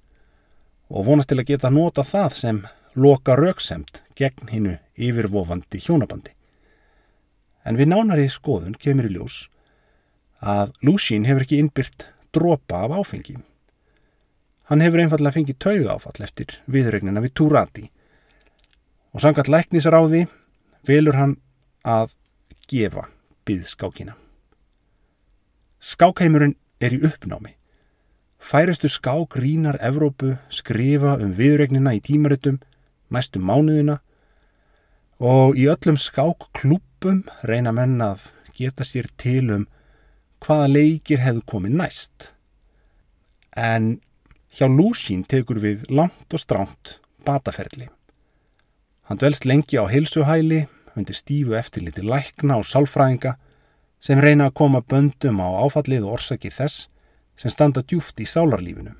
og 0.93 1.07
vonast 1.07 1.31
til 1.31 1.39
að 1.41 1.49
geta 1.49 1.71
nota 1.73 2.03
það 2.05 2.37
sem 2.39 2.61
loka 2.95 3.35
rauksemt 3.35 4.03
gegn 4.15 4.51
hinnu 4.51 4.75
yfirvofandi 4.95 5.81
hjónabandi. 5.81 6.31
En 7.65 7.79
við 7.79 7.89
nánari 7.93 8.27
skoðun 8.29 8.77
kemur 8.79 9.09
í 9.09 9.15
ljós 9.15 9.47
að 10.43 10.73
Lúsín 10.83 11.25
hefur 11.27 11.45
ekki 11.45 11.61
innbyrt 11.63 12.07
dropa 12.35 12.83
af 12.83 12.97
áfengi. 12.99 13.37
Hann 14.67 14.83
hefur 14.83 15.03
einfallega 15.03 15.37
fengið 15.37 15.59
tauga 15.63 15.95
áfall 15.95 16.25
eftir 16.25 16.57
viðrögnina 16.71 17.23
við 17.23 17.35
Turati 17.39 17.85
og 19.13 19.23
sangat 19.23 19.51
læknisráði 19.51 20.25
velur 20.87 21.17
hann 21.19 21.37
að 21.87 22.15
gefa 22.67 23.07
byðskákina. 23.47 24.15
Skákheimurinn 25.83 26.55
er 26.79 26.95
í 26.95 27.01
uppnámi. 27.03 27.55
Færustu 28.43 28.89
skák 28.91 29.37
rínar 29.39 29.77
Evrópu 29.83 30.37
skrifa 30.51 31.15
um 31.23 31.35
viðregnina 31.37 31.93
í 31.95 32.01
tímaritum 32.03 32.59
næstu 33.13 33.39
mánuðina 33.39 33.99
og 35.23 35.55
í 35.59 35.67
öllum 35.71 35.99
skákklúpum 35.99 37.23
reyna 37.47 37.71
menn 37.75 38.01
að 38.03 38.31
geta 38.55 38.83
sér 38.87 39.07
til 39.19 39.51
um 39.53 39.67
hvaða 40.43 40.69
leikir 40.71 41.23
hefðu 41.23 41.43
komið 41.47 41.77
næst. 41.79 42.29
En 43.55 43.97
hjá 44.53 44.67
Lúsín 44.69 45.23
tekur 45.25 45.61
við 45.63 45.85
langt 45.89 46.33
og 46.33 46.41
stránt 46.41 46.97
bataferli. 47.25 47.87
Hann 49.07 49.19
dvelst 49.19 49.47
lengi 49.47 49.79
á 49.79 49.85
heilsuhæli 49.87 50.65
undir 50.95 51.17
stífu 51.17 51.55
eftirliti 51.57 52.03
lækna 52.05 52.59
og 52.61 52.67
sálfræðinga 52.67 53.35
sem 54.03 54.19
reyna 54.19 54.49
að 54.49 54.57
koma 54.59 54.83
böndum 54.83 55.39
á 55.41 55.47
áfallið 55.63 56.07
og 56.07 56.19
orsaki 56.19 56.51
þess 56.53 56.87
sem 57.39 57.51
standa 57.51 57.81
djúft 57.81 58.19
í 58.19 58.27
sálarlífinu. 58.29 58.93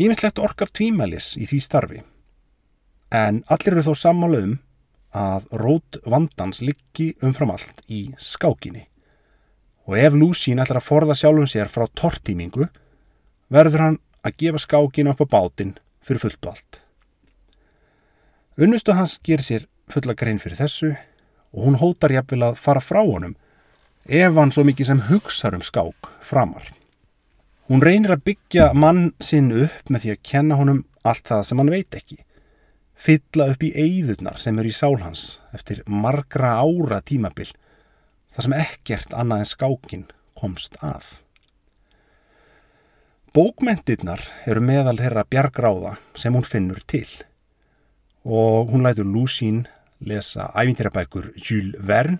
Ímislegt 0.00 0.40
orkar 0.40 0.70
tvímælis 0.72 1.34
í 1.36 1.44
því 1.50 1.58
starfi, 1.60 1.98
en 3.12 3.42
allir 3.52 3.74
eru 3.74 3.84
þó 3.90 3.98
sammála 4.06 4.40
um 4.46 4.54
að 5.12 5.50
rót 5.60 5.98
vandans 6.08 6.62
liggi 6.64 7.10
umfram 7.20 7.52
allt 7.52 7.84
í 7.92 8.06
skákinni 8.16 8.86
og 9.86 9.98
ef 9.98 10.14
Lúsín 10.14 10.62
ætlar 10.62 10.80
að 10.80 10.88
forða 10.88 11.16
sjálfum 11.18 11.48
sér 11.50 11.70
frá 11.72 11.88
tortímingu 11.98 12.68
verður 13.52 13.86
hann 13.86 13.98
að 14.22 14.36
gefa 14.38 14.62
skákin 14.62 15.10
upp 15.10 15.22
á 15.24 15.26
bátinn 15.26 15.74
fyrir 16.04 16.22
fullt 16.22 16.46
og 16.46 16.52
allt. 16.54 16.80
Unnustu 18.60 18.94
hans 18.94 19.18
ger 19.24 19.42
sér 19.42 19.66
fulla 19.90 20.14
grein 20.14 20.40
fyrir 20.42 20.60
þessu 20.60 20.92
og 21.52 21.66
hún 21.66 21.80
hótar 21.80 22.14
jafnvel 22.14 22.46
að 22.50 22.60
fara 22.62 22.82
frá 22.84 23.02
honum 23.02 23.34
ef 24.06 24.38
hann 24.38 24.52
svo 24.54 24.64
mikið 24.66 24.90
sem 24.90 25.02
hugsar 25.08 25.56
um 25.56 25.64
skák 25.64 26.10
framar. 26.20 26.64
Hún 27.70 27.82
reynir 27.82 28.12
að 28.14 28.24
byggja 28.28 28.72
mann 28.74 29.12
sinn 29.22 29.52
upp 29.64 29.90
með 29.90 30.04
því 30.04 30.12
að 30.14 30.22
kenna 30.28 30.58
honum 30.60 30.84
allt 31.06 31.26
það 31.28 31.44
sem 31.48 31.62
hann 31.62 31.72
veit 31.72 31.98
ekki. 31.98 32.18
Fylla 33.02 33.48
upp 33.52 33.62
í 33.66 33.72
eigðurnar 33.74 34.38
sem 34.38 34.58
eru 34.58 34.70
í 34.70 34.76
sálhans 34.76 35.22
eftir 35.56 35.82
margra 35.86 36.58
ára 36.62 37.00
tímabil 37.02 37.50
þar 38.32 38.46
sem 38.46 38.56
ekkert 38.58 39.12
annað 39.16 39.44
en 39.44 39.50
skákin 39.52 40.06
komst 40.38 40.78
að. 40.80 41.04
Bókmentirnar 43.32 44.20
eru 44.44 44.60
meðal 44.60 44.98
þeirra 45.00 45.24
bjargráða 45.24 45.94
sem 46.20 46.34
hún 46.36 46.44
finnur 46.44 46.82
til 46.84 47.08
og 48.22 48.70
hún 48.70 48.84
lætur 48.84 49.08
Lúsín 49.08 49.64
lesa 50.04 50.50
ævintýrabækur 50.54 51.32
Jules 51.36 51.78
Verne, 51.80 52.18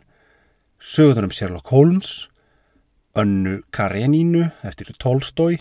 sögður 0.80 1.28
um 1.28 1.34
Sherlock 1.34 1.68
Holmes, 1.70 2.28
Önnu 3.14 3.62
Karenínu 3.70 4.48
eftir 4.64 4.94
Tolstói 4.98 5.60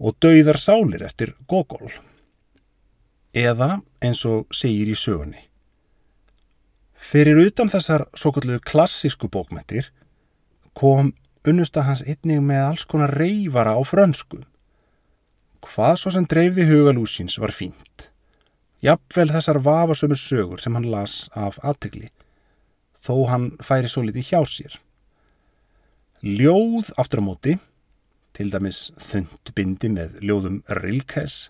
og 0.00 0.16
Dauðar 0.20 0.58
sálir 0.58 1.04
eftir 1.04 1.34
Gogol. 1.48 1.92
Eða 3.32 3.80
eins 4.02 4.24
og 4.26 4.50
segir 4.50 4.90
í 4.90 4.96
sögunni. 4.98 5.49
Fyrir 7.10 7.40
utan 7.42 7.66
þessar 7.66 8.04
svo 8.14 8.30
kallu 8.36 8.60
klassísku 8.62 9.26
bókmentir 9.34 9.88
kom 10.78 11.08
unnusta 11.42 11.82
hans 11.82 12.04
einnig 12.06 12.38
með 12.46 12.60
alls 12.68 12.84
konar 12.86 13.10
reyfara 13.18 13.72
á 13.74 13.82
frönsku. 13.82 14.44
Hvað 15.66 15.96
svo 15.98 16.12
sem 16.14 16.28
dreifði 16.30 16.68
hugalúsins 16.68 17.40
var 17.42 17.50
fínt. 17.50 18.06
Jafnvel 18.86 19.32
þessar 19.34 19.58
vafasömur 19.64 20.20
sögur 20.22 20.62
sem 20.62 20.76
hann 20.78 20.86
las 20.92 21.24
af 21.34 21.58
aðtegli, 21.66 22.12
þó 23.02 23.26
hann 23.32 23.50
færi 23.58 23.90
svo 23.90 24.04
litið 24.06 24.30
hjá 24.30 24.40
sér. 24.46 24.78
Ljóð 26.22 26.92
aftur 26.94 27.20
á 27.20 27.26
móti, 27.26 27.56
til 28.38 28.52
dæmis 28.54 28.86
þund 29.02 29.50
bindi 29.56 29.90
með 29.90 30.20
ljóðum 30.22 30.62
Rilkes 30.78 31.48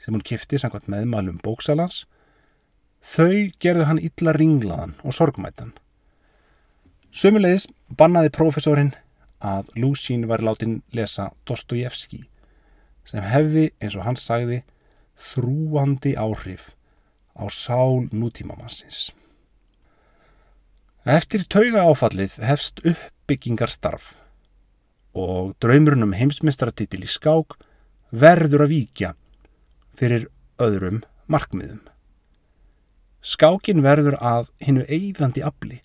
sem 0.00 0.16
hún 0.16 0.24
kifti 0.24 0.58
samkvæmt 0.58 0.88
meðmælum 0.88 1.38
bóksalans, 1.44 2.06
þau 3.02 3.50
gerðu 3.62 3.86
hann 3.88 4.00
illa 4.02 4.34
ringlaðan 4.36 4.94
og 5.02 5.16
sorgmætan. 5.16 5.72
Sömulegis 7.12 7.66
bannaði 7.98 8.32
profesorinn 8.32 8.92
að 9.42 9.72
Lúsín 9.76 10.28
var 10.30 10.40
látin 10.40 10.80
lesa 10.94 11.32
Dostojevski 11.44 12.22
sem 13.10 13.24
hefði, 13.26 13.72
eins 13.82 13.96
og 13.98 14.06
hann 14.06 14.16
sagði, 14.16 14.62
þrúandi 15.18 16.14
áhrif 16.16 16.70
á 17.34 17.44
sál 17.50 18.06
nútímamassins. 18.14 19.10
Eftir 21.02 21.42
tauga 21.50 21.82
áfallið 21.90 22.38
hefst 22.46 22.78
uppbyggingar 22.86 23.72
starf 23.74 24.12
og 25.18 25.52
draumurinn 25.60 26.06
um 26.06 26.14
heimsmyndstratitil 26.16 27.02
í 27.02 27.10
skák 27.10 27.58
verður 28.14 28.68
að 28.68 28.74
víkja 28.76 29.14
fyrir 29.98 30.28
öðrum 30.62 31.02
markmiðum. 31.26 31.82
Skákin 33.22 33.84
verður 33.84 34.16
að 34.18 34.50
hinnu 34.64 34.82
eigðandi 34.90 35.44
afli 35.46 35.78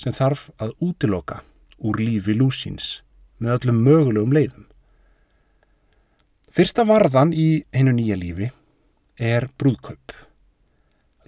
sem 0.00 0.14
þarf 0.16 0.48
að 0.56 0.72
útiloka 0.80 1.42
úr 1.76 2.00
lífi 2.00 2.32
lúsins 2.36 3.02
með 3.40 3.58
öllum 3.58 3.82
mögulegum 3.84 4.32
leiðum. 4.32 4.64
Fyrsta 6.50 6.86
varðan 6.88 7.34
í 7.36 7.62
hinnu 7.76 7.92
nýja 7.98 8.16
lífi 8.16 8.50
er 9.20 9.50
brúðkaup. 9.60 10.16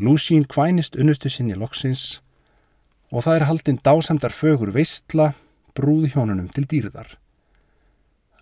Lúsín 0.00 0.48
kvænist 0.48 0.96
unnustu 0.96 1.28
sinni 1.28 1.54
loksins 1.54 2.22
og 3.12 3.26
það 3.26 3.36
er 3.36 3.48
haldinn 3.50 3.80
dásamdar 3.84 4.32
fögur 4.32 4.72
veistla 4.72 5.34
brúðhjónunum 5.76 6.48
til 6.52 6.64
dýrðar. 6.64 7.18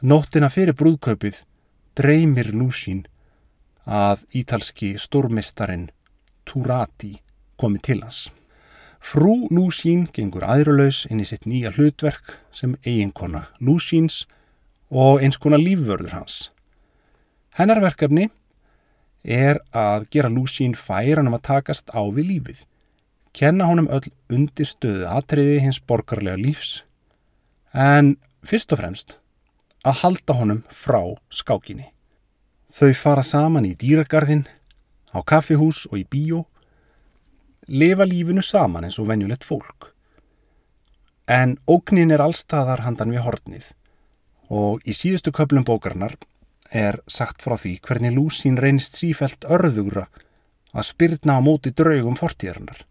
Nóttina 0.00 0.48
fyrir 0.48 0.78
brúðkaupið 0.78 1.42
dreymir 1.98 2.54
Lúsín 2.54 3.02
að 3.84 4.22
ítalski 4.38 4.94
stórmistarinn 4.98 5.90
Turati 6.50 7.14
komi 7.60 7.78
til 7.78 8.02
hans. 8.02 8.28
Frú 9.00 9.46
Lúsín 9.54 10.08
gengur 10.12 10.44
aðrulaus 10.44 11.04
inn 11.08 11.22
í 11.22 11.28
sitt 11.28 11.46
nýja 11.48 11.70
hlutverk 11.76 12.34
sem 12.52 12.74
eiginkona 12.82 13.46
Lúsíns 13.62 14.24
og 14.90 15.22
eins 15.22 15.38
konar 15.38 15.62
lífvörður 15.62 16.18
hans. 16.18 16.50
Hennar 17.54 17.80
verkefni 17.82 18.28
er 19.24 19.60
að 19.76 20.08
gera 20.10 20.32
Lúsín 20.32 20.74
færan 20.74 21.30
um 21.30 21.36
að 21.38 21.46
takast 21.48 21.94
á 21.94 22.02
við 22.10 22.28
lífið, 22.32 22.60
kenna 23.32 23.68
honum 23.70 23.88
öll 23.92 24.10
undir 24.32 24.66
stöðu 24.68 25.06
atriði 25.08 25.60
hins 25.64 25.80
borgarlega 25.80 26.40
lífs, 26.40 26.84
en 27.72 28.16
fyrst 28.42 28.72
og 28.72 28.80
fremst 28.82 29.18
að 29.86 30.00
halda 30.02 30.36
honum 30.36 30.62
frá 30.68 31.02
skákinni. 31.30 31.90
Þau 32.70 32.92
fara 32.94 33.22
saman 33.26 33.66
í 33.66 33.74
dýragarðin, 33.78 34.46
á 35.14 35.18
kaffihús 35.22 35.86
og 35.90 35.98
í 36.00 36.04
bíó, 36.04 36.44
lifa 37.68 38.06
lífinu 38.06 38.42
saman 38.42 38.86
eins 38.86 38.98
og 38.98 39.08
venjulegt 39.10 39.46
fólk. 39.46 39.92
En 41.30 41.58
ógnin 41.70 42.10
er 42.10 42.22
allstaðar 42.24 42.82
handan 42.86 43.12
við 43.14 43.24
hortnið 43.26 43.70
og 44.50 44.82
í 44.82 44.94
síðustu 44.96 45.30
köplum 45.30 45.64
bókarnar 45.66 46.16
er 46.74 46.98
sagt 47.10 47.42
frá 47.42 47.54
því 47.58 47.76
hvernig 47.86 48.14
Lúsín 48.16 48.58
reynist 48.58 48.98
sífælt 48.98 49.46
örðugra 49.46 50.08
að 50.74 50.86
spyrna 50.90 51.38
á 51.38 51.40
móti 51.42 51.70
draugum 51.74 52.18
fortíðarinnar. 52.18 52.84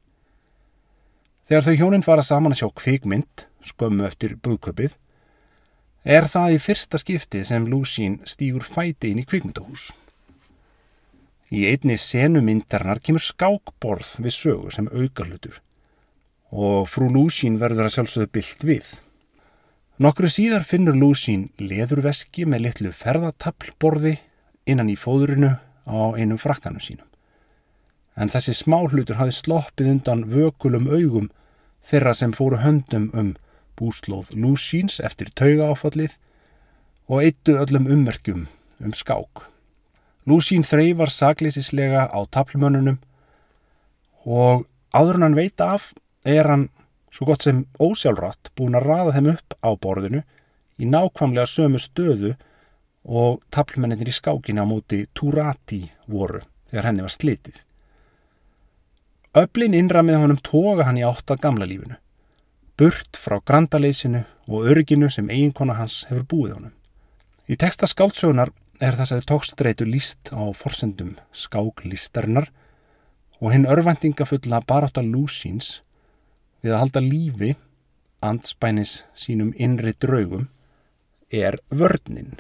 Þegar 1.48 1.66
þau 1.66 1.76
hjónin 1.82 2.06
fara 2.06 2.24
saman 2.24 2.54
að 2.54 2.62
sjá 2.62 2.70
kvikmynd, 2.80 3.46
skömmu 3.66 4.06
eftir 4.08 4.36
brúðköpið, 4.38 4.96
er 6.04 6.28
það 6.32 6.56
í 6.56 6.60
fyrsta 6.64 7.00
skipti 7.00 7.44
sem 7.48 7.68
Lúsín 7.68 8.20
stýgur 8.28 8.64
fæti 8.68 9.12
inn 9.12 9.24
í 9.24 9.28
kvikmyndahús. 9.28 9.90
Í 11.50 11.66
einni 11.66 11.96
senumyndarnar 11.98 13.00
kemur 13.02 13.24
skákborð 13.26 14.20
við 14.22 14.36
sögu 14.36 14.74
sem 14.74 14.90
aukarlutur 14.94 15.62
og 16.50 16.88
frú 16.90 17.10
Lúsín 17.14 17.60
verður 17.62 17.88
að 17.88 17.96
sjálfsögðu 17.96 18.30
byllt 18.34 18.64
við. 18.66 18.88
Nokkru 20.02 20.30
síðar 20.32 20.66
finnur 20.66 20.98
Lúsín 20.98 21.50
leðurveski 21.62 22.46
með 22.50 22.64
litlu 22.66 22.94
ferðataplborði 22.96 24.16
innan 24.70 24.90
í 24.90 24.98
fóðurinu 24.98 25.56
á 25.90 26.00
einum 26.18 26.42
frakkanum 26.42 26.82
sínum. 26.82 27.06
En 28.18 28.30
þessi 28.30 28.56
smáhlutur 28.58 29.20
hafi 29.20 29.34
sloppið 29.38 29.94
undan 29.94 30.26
vökulum 30.30 30.90
augum 30.90 31.30
þeirra 31.90 32.16
sem 32.18 32.34
fóru 32.34 32.62
höndum 32.62 33.10
um 33.14 33.36
búslóð 33.80 34.34
Lúsíns 34.38 35.00
eftir 35.02 35.34
tauga 35.34 35.72
áfallið 35.74 36.18
og 37.10 37.24
eittu 37.24 37.58
öllum 37.58 37.90
ummerkjum 37.90 38.46
um 38.86 38.94
skák. 38.94 39.46
Lúsín 40.30 40.62
þreyfar 40.68 41.10
saglýsislega 41.10 42.06
á 42.14 42.20
taplmönnunum 42.30 43.00
og 44.30 44.68
áður 44.94 45.24
hann 45.24 45.38
veit 45.38 45.62
af 45.64 45.94
er 46.28 46.46
hann 46.52 46.68
svo 47.10 47.26
gott 47.26 47.48
sem 47.48 47.64
ósjálfrátt 47.82 48.52
búin 48.58 48.78
að 48.78 48.86
raða 48.92 49.16
þeim 49.16 49.32
upp 49.34 49.56
á 49.66 49.70
borðinu 49.74 50.22
í 50.78 50.86
nákvæmlega 50.86 51.50
sömu 51.50 51.82
stöðu 51.82 52.36
og 53.10 53.40
taplmenninir 53.50 54.12
í 54.12 54.14
skákinu 54.14 54.62
á 54.62 54.70
móti 54.70 55.06
Turati 55.18 55.82
voru 56.06 56.44
þegar 56.70 56.90
henni 56.92 57.06
var 57.06 57.16
slitið. 57.16 57.58
Öblin 59.40 59.78
innra 59.78 60.04
með 60.06 60.24
honum 60.24 60.42
toga 60.46 60.86
hann 60.86 61.00
í 61.00 61.06
átt 61.06 61.32
að 61.32 61.42
gamla 61.44 61.66
lífinu, 61.70 61.98
burt 62.78 63.18
frá 63.18 63.40
grandaleysinu 63.42 64.24
og 64.50 64.70
örginu 64.70 65.10
sem 65.10 65.30
eiginkona 65.30 65.78
hans 65.78 66.04
hefur 66.10 66.26
búið 66.26 66.56
honum. 66.58 66.74
Í 67.50 67.58
texta 67.58 67.90
skáltsögunar 67.90 68.54
er 68.80 68.96
þessari 68.96 69.26
tókstreitu 69.28 69.86
líst 69.88 70.32
á 70.32 70.40
forsendum 70.56 71.16
skáklistarinnar 71.36 72.48
og 73.40 73.52
hinn 73.54 73.68
örvendingafulla 73.68 74.62
barátt 74.68 75.00
að 75.02 75.12
lúsins 75.16 75.82
við 76.64 76.76
að 76.76 76.82
halda 76.84 77.04
lífi 77.04 77.50
andspænis 78.24 79.02
sínum 79.16 79.52
innri 79.60 79.94
draugum 80.00 80.48
er 81.32 81.60
vörninn, 81.70 82.40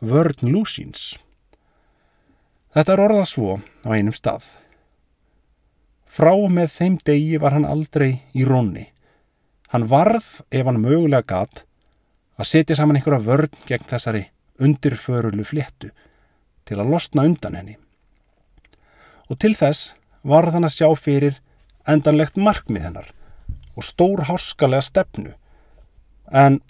vörn 0.00 0.50
lúsins. 0.52 1.18
Þetta 2.74 2.94
er 2.94 3.02
orðað 3.04 3.28
svo 3.30 3.58
á 3.84 3.88
einum 3.92 4.16
stað. 4.16 4.48
Frá 6.08 6.32
með 6.50 6.72
þeim 6.74 6.98
degi 7.04 7.38
var 7.40 7.54
hann 7.54 7.68
aldrei 7.68 8.24
í 8.34 8.44
rónni. 8.48 8.88
Hann 9.68 9.86
varð, 9.88 10.40
ef 10.50 10.66
hann 10.66 10.80
mögulega 10.80 11.28
gatt, 11.28 11.64
að 12.40 12.50
setja 12.52 12.76
saman 12.78 12.98
einhverja 12.98 13.24
vörn 13.24 13.62
gegn 13.68 13.88
þessari 13.88 14.26
undirförulu 14.62 15.44
fléttu 15.46 15.90
til 16.68 16.78
að 16.78 16.90
losna 16.92 17.24
undan 17.28 17.56
henni. 17.58 17.76
Og 19.28 19.38
til 19.40 19.54
þess 19.56 19.92
var 20.26 20.50
þann 20.52 20.66
að 20.68 20.76
sjá 20.76 20.88
fyrir 20.98 21.38
endanlegt 21.88 22.36
markmið 22.36 22.88
hennar 22.88 23.12
og 23.78 23.86
stór 23.86 24.26
háskalega 24.28 24.84
stefnu 24.84 25.34
en 26.34 26.60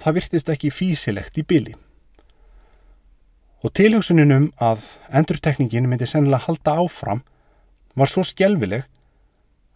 það 0.00 0.18
virtist 0.18 0.52
ekki 0.52 0.72
físilegt 0.72 1.38
í 1.38 1.44
byli. 1.46 1.74
Og 3.62 3.70
tilhugsuninum 3.78 4.48
að 4.62 4.82
endurtekningin 5.14 5.86
myndi 5.90 6.08
sennilega 6.10 6.48
halda 6.48 6.78
áfram 6.82 7.22
var 7.98 8.10
svo 8.10 8.24
skjelvileg 8.26 8.86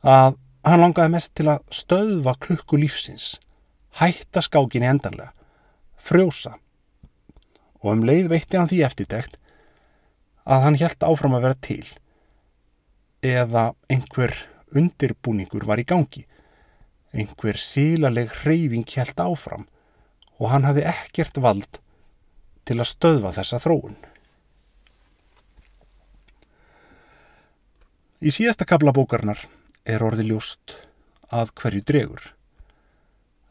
að 0.06 0.38
hann 0.66 0.82
langaði 0.82 1.12
mest 1.12 1.34
til 1.38 1.50
að 1.52 1.62
stöðva 1.70 2.34
klukku 2.42 2.78
lífsins, 2.80 3.36
hætta 4.00 4.42
skákinni 4.42 4.88
endanlega, 4.90 5.30
frjósa 5.96 6.56
og 7.86 7.92
um 7.94 8.04
leið 8.06 8.32
veitti 8.34 8.58
hann 8.58 8.70
því 8.70 8.82
eftirtekt 8.88 9.38
að 10.42 10.66
hann 10.66 10.80
helt 10.82 11.06
áfram 11.06 11.38
að 11.38 11.46
vera 11.46 11.60
til 11.68 11.84
eða 13.26 13.68
einhver 13.90 14.34
undirbúningur 14.76 15.66
var 15.70 15.78
í 15.78 15.86
gangi 15.86 16.26
Einhver 17.16 17.56
sílaleg 17.56 18.32
hreyfing 18.42 18.84
helt 18.98 19.20
áfram 19.22 19.64
og 20.36 20.50
hann 20.52 20.66
hafði 20.68 20.84
ekkert 20.90 21.38
vald 21.40 21.78
til 22.68 22.76
að 22.82 22.90
stöðva 22.90 23.32
þessa 23.36 23.60
þróun. 23.62 23.96
Í 28.20 28.32
síðasta 28.34 28.66
kabla 28.68 28.92
bókarnar 28.96 29.40
er 29.86 30.02
orði 30.04 30.26
ljóst 30.28 30.76
að 31.32 31.54
hverju 31.60 31.84
dregur. 31.88 32.22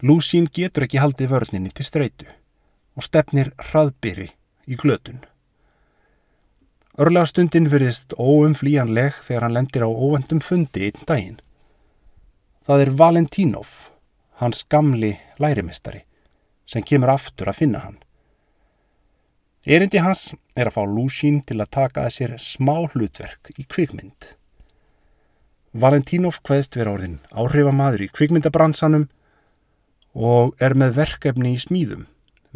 Lúsín 0.06 0.50
getur 0.52 0.86
ekki 0.86 1.02
haldið 1.02 1.32
vörninni 1.32 1.72
til 1.74 1.88
streitu 1.88 2.28
og 2.96 3.06
stefnir 3.06 3.52
hraðbyri 3.70 4.30
í 4.68 4.78
glötun. 4.80 5.22
Örlega 6.96 7.28
stundin 7.28 7.68
verðist 7.68 8.16
óumflíjanleg 8.16 9.18
þegar 9.26 9.46
hann 9.46 9.58
lendir 9.58 9.84
á 9.84 9.90
óvendum 9.92 10.40
fundi 10.40 10.88
einn 10.88 11.08
daginn. 11.10 11.42
Það 12.66 12.86
er 12.86 12.92
Valentínov, 13.02 13.74
hans 14.40 14.64
gamli 14.72 15.12
lærimistari, 15.38 16.06
sem 16.66 16.86
kemur 16.88 17.12
aftur 17.18 17.52
að 17.52 17.60
finna 17.60 17.84
hann. 17.84 18.00
Erindi 19.66 20.00
hans 20.00 20.30
er 20.56 20.70
að 20.70 20.78
fá 20.78 20.84
Lúsín 20.88 21.42
til 21.44 21.60
að 21.60 21.74
taka 21.74 22.06
að 22.06 22.16
sér 22.16 22.34
smá 22.40 22.86
hlutverk 22.94 23.52
í 23.58 23.66
kvikmynd. 23.68 24.32
Valentínov 25.76 26.40
hvaðist 26.48 26.78
vera 26.80 26.94
orðin 26.96 27.20
áhrifamadur 27.36 28.06
í 28.06 28.12
kvikmyndabransanum 28.14 29.10
og 30.16 30.56
er 30.64 30.78
með 30.80 30.96
verkefni 31.02 31.58
í 31.58 31.60
smíðum, 31.60 32.06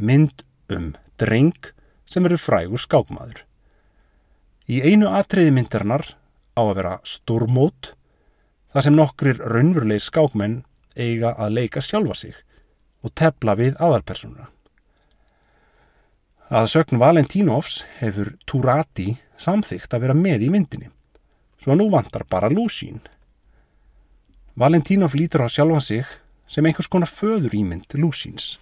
mynd 0.01 0.43
um 0.73 0.91
dreng 1.19 1.71
sem 2.09 2.25
verður 2.25 2.43
frægur 2.43 2.81
skákmaður. 2.81 3.43
Í 4.69 4.81
einu 4.85 5.09
atriði 5.13 5.53
myndarinnar 5.55 6.05
á 6.53 6.61
að 6.61 6.75
vera 6.77 6.93
stórmót 7.07 7.93
þar 8.73 8.85
sem 8.85 8.97
nokkrir 8.97 9.41
raunveruleg 9.41 10.03
skákmenn 10.03 10.61
eiga 10.99 11.33
að 11.37 11.55
leika 11.57 11.81
sjálfa 11.81 12.17
sig 12.17 12.37
og 13.05 13.13
tepla 13.17 13.55
við 13.57 13.77
aðalpersonuna. 13.81 14.49
Að 16.49 16.69
sögn 16.73 17.01
Valentínovs 17.01 17.83
hefur 17.99 18.33
Turati 18.49 19.13
samþygt 19.39 19.93
að 19.93 20.05
vera 20.05 20.17
með 20.17 20.47
í 20.47 20.53
myndinni, 20.53 20.89
svo 21.61 21.77
nú 21.77 21.87
vantar 21.93 22.25
bara 22.29 22.49
Lúsín. 22.49 22.99
Valentínov 24.59 25.13
lítur 25.15 25.45
á 25.45 25.47
sjálfa 25.47 25.81
sig 25.85 26.17
sem 26.49 26.65
einhvers 26.65 26.89
konar 26.89 27.09
föður 27.09 27.53
ímynd 27.55 27.93
Lúsíns 27.95 28.57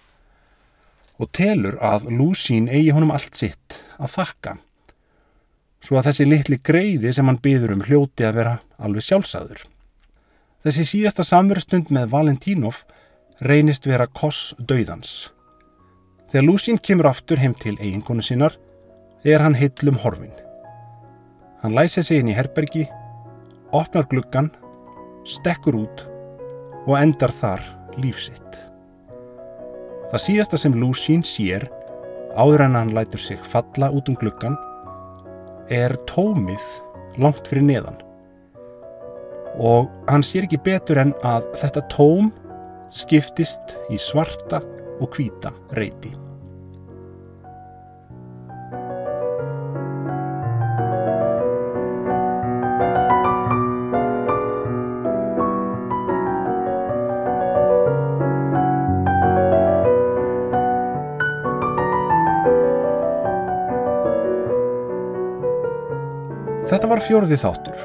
og 1.18 1.30
telur 1.34 1.76
að 1.82 2.08
Lúsín 2.14 2.70
eigi 2.70 2.94
honum 2.94 3.12
allt 3.14 3.34
sitt 3.36 3.80
að 3.98 4.14
þakka 4.14 4.58
svo 5.84 5.98
að 5.98 6.10
þessi 6.10 6.26
litli 6.28 6.58
greiði 6.64 7.12
sem 7.14 7.28
hann 7.28 7.40
byður 7.42 7.74
um 7.76 7.84
hljóti 7.86 8.26
að 8.26 8.38
vera 8.40 8.54
alveg 8.82 9.06
sjálfsagður. 9.06 9.62
Þessi 10.66 10.86
síðasta 10.90 11.24
samverstund 11.26 11.92
með 11.94 12.10
Valentínov 12.12 12.82
reynist 13.46 13.86
vera 13.86 14.08
koss 14.10 14.54
döiðans. 14.58 15.30
Þegar 16.28 16.44
Lúsín 16.44 16.80
kemur 16.82 17.08
aftur 17.08 17.40
heim 17.40 17.54
til 17.56 17.76
eiginkonu 17.78 18.24
sinnar 18.24 18.58
er 19.24 19.42
hann 19.42 19.56
hillum 19.58 20.00
horfin. 20.02 20.34
Hann 21.62 21.74
læsir 21.74 22.04
sig 22.06 22.20
inn 22.20 22.30
í 22.30 22.36
herbergi, 22.36 22.84
opnar 23.74 24.06
gluggan, 24.10 24.50
stekkur 25.26 25.78
út 25.78 26.04
og 26.86 26.94
endar 26.98 27.32
þar 27.34 27.64
lífsitt. 27.98 28.67
Það 30.08 30.24
síðasta 30.24 30.58
sem 30.60 30.76
Lúsín 30.80 31.24
sér 31.26 31.66
áður 32.38 32.64
en 32.64 32.76
hann 32.78 32.94
lætur 32.96 33.20
sig 33.20 33.40
falla 33.44 33.90
út 33.92 34.08
um 34.08 34.16
gluggan 34.16 34.56
er 35.68 35.92
tómið 36.08 36.64
langt 37.20 37.48
fyrir 37.50 37.66
neðan 37.66 37.98
og 39.58 39.90
hann 40.08 40.24
sér 40.24 40.46
ekki 40.46 40.60
betur 40.64 41.02
en 41.02 41.12
að 41.26 41.50
þetta 41.60 41.84
tóm 41.92 42.30
skiptist 42.94 43.76
í 43.92 43.98
svarta 44.00 44.62
og 44.98 45.12
hvita 45.12 45.52
reyti. 45.76 46.14
Var 66.98 67.06
fjóruði 67.06 67.36
þáttur 67.38 67.82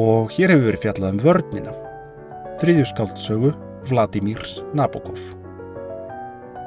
og 0.00 0.30
hér 0.32 0.54
hefur 0.54 0.70
verið 0.70 0.80
fjallað 0.80 1.10
um 1.12 1.18
vörnina, 1.20 1.72
þriðjuskáldsögu 2.62 3.50
Vladimirs 3.90 4.54
Nabokov. 4.72 5.18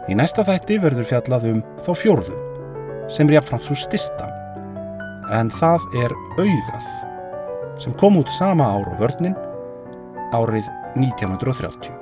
Í 0.06 0.18
næsta 0.20 0.46
þætti 0.46 0.78
verður 0.84 1.10
fjallað 1.10 1.50
um 1.50 1.64
þá 1.82 1.90
fjórðu 2.04 2.38
sem 3.10 3.32
er 3.32 3.40
jafnframt 3.40 3.66
svo 3.66 3.80
stista 3.80 4.30
en 5.34 5.50
það 5.56 5.90
er 6.04 6.14
augað 6.38 6.94
sem 7.82 7.98
kom 7.98 8.22
út 8.22 8.30
sama 8.38 8.70
ár 8.76 8.86
á 8.86 8.94
vörnin 9.02 9.38
árið 10.36 10.70
1930. 10.94 11.95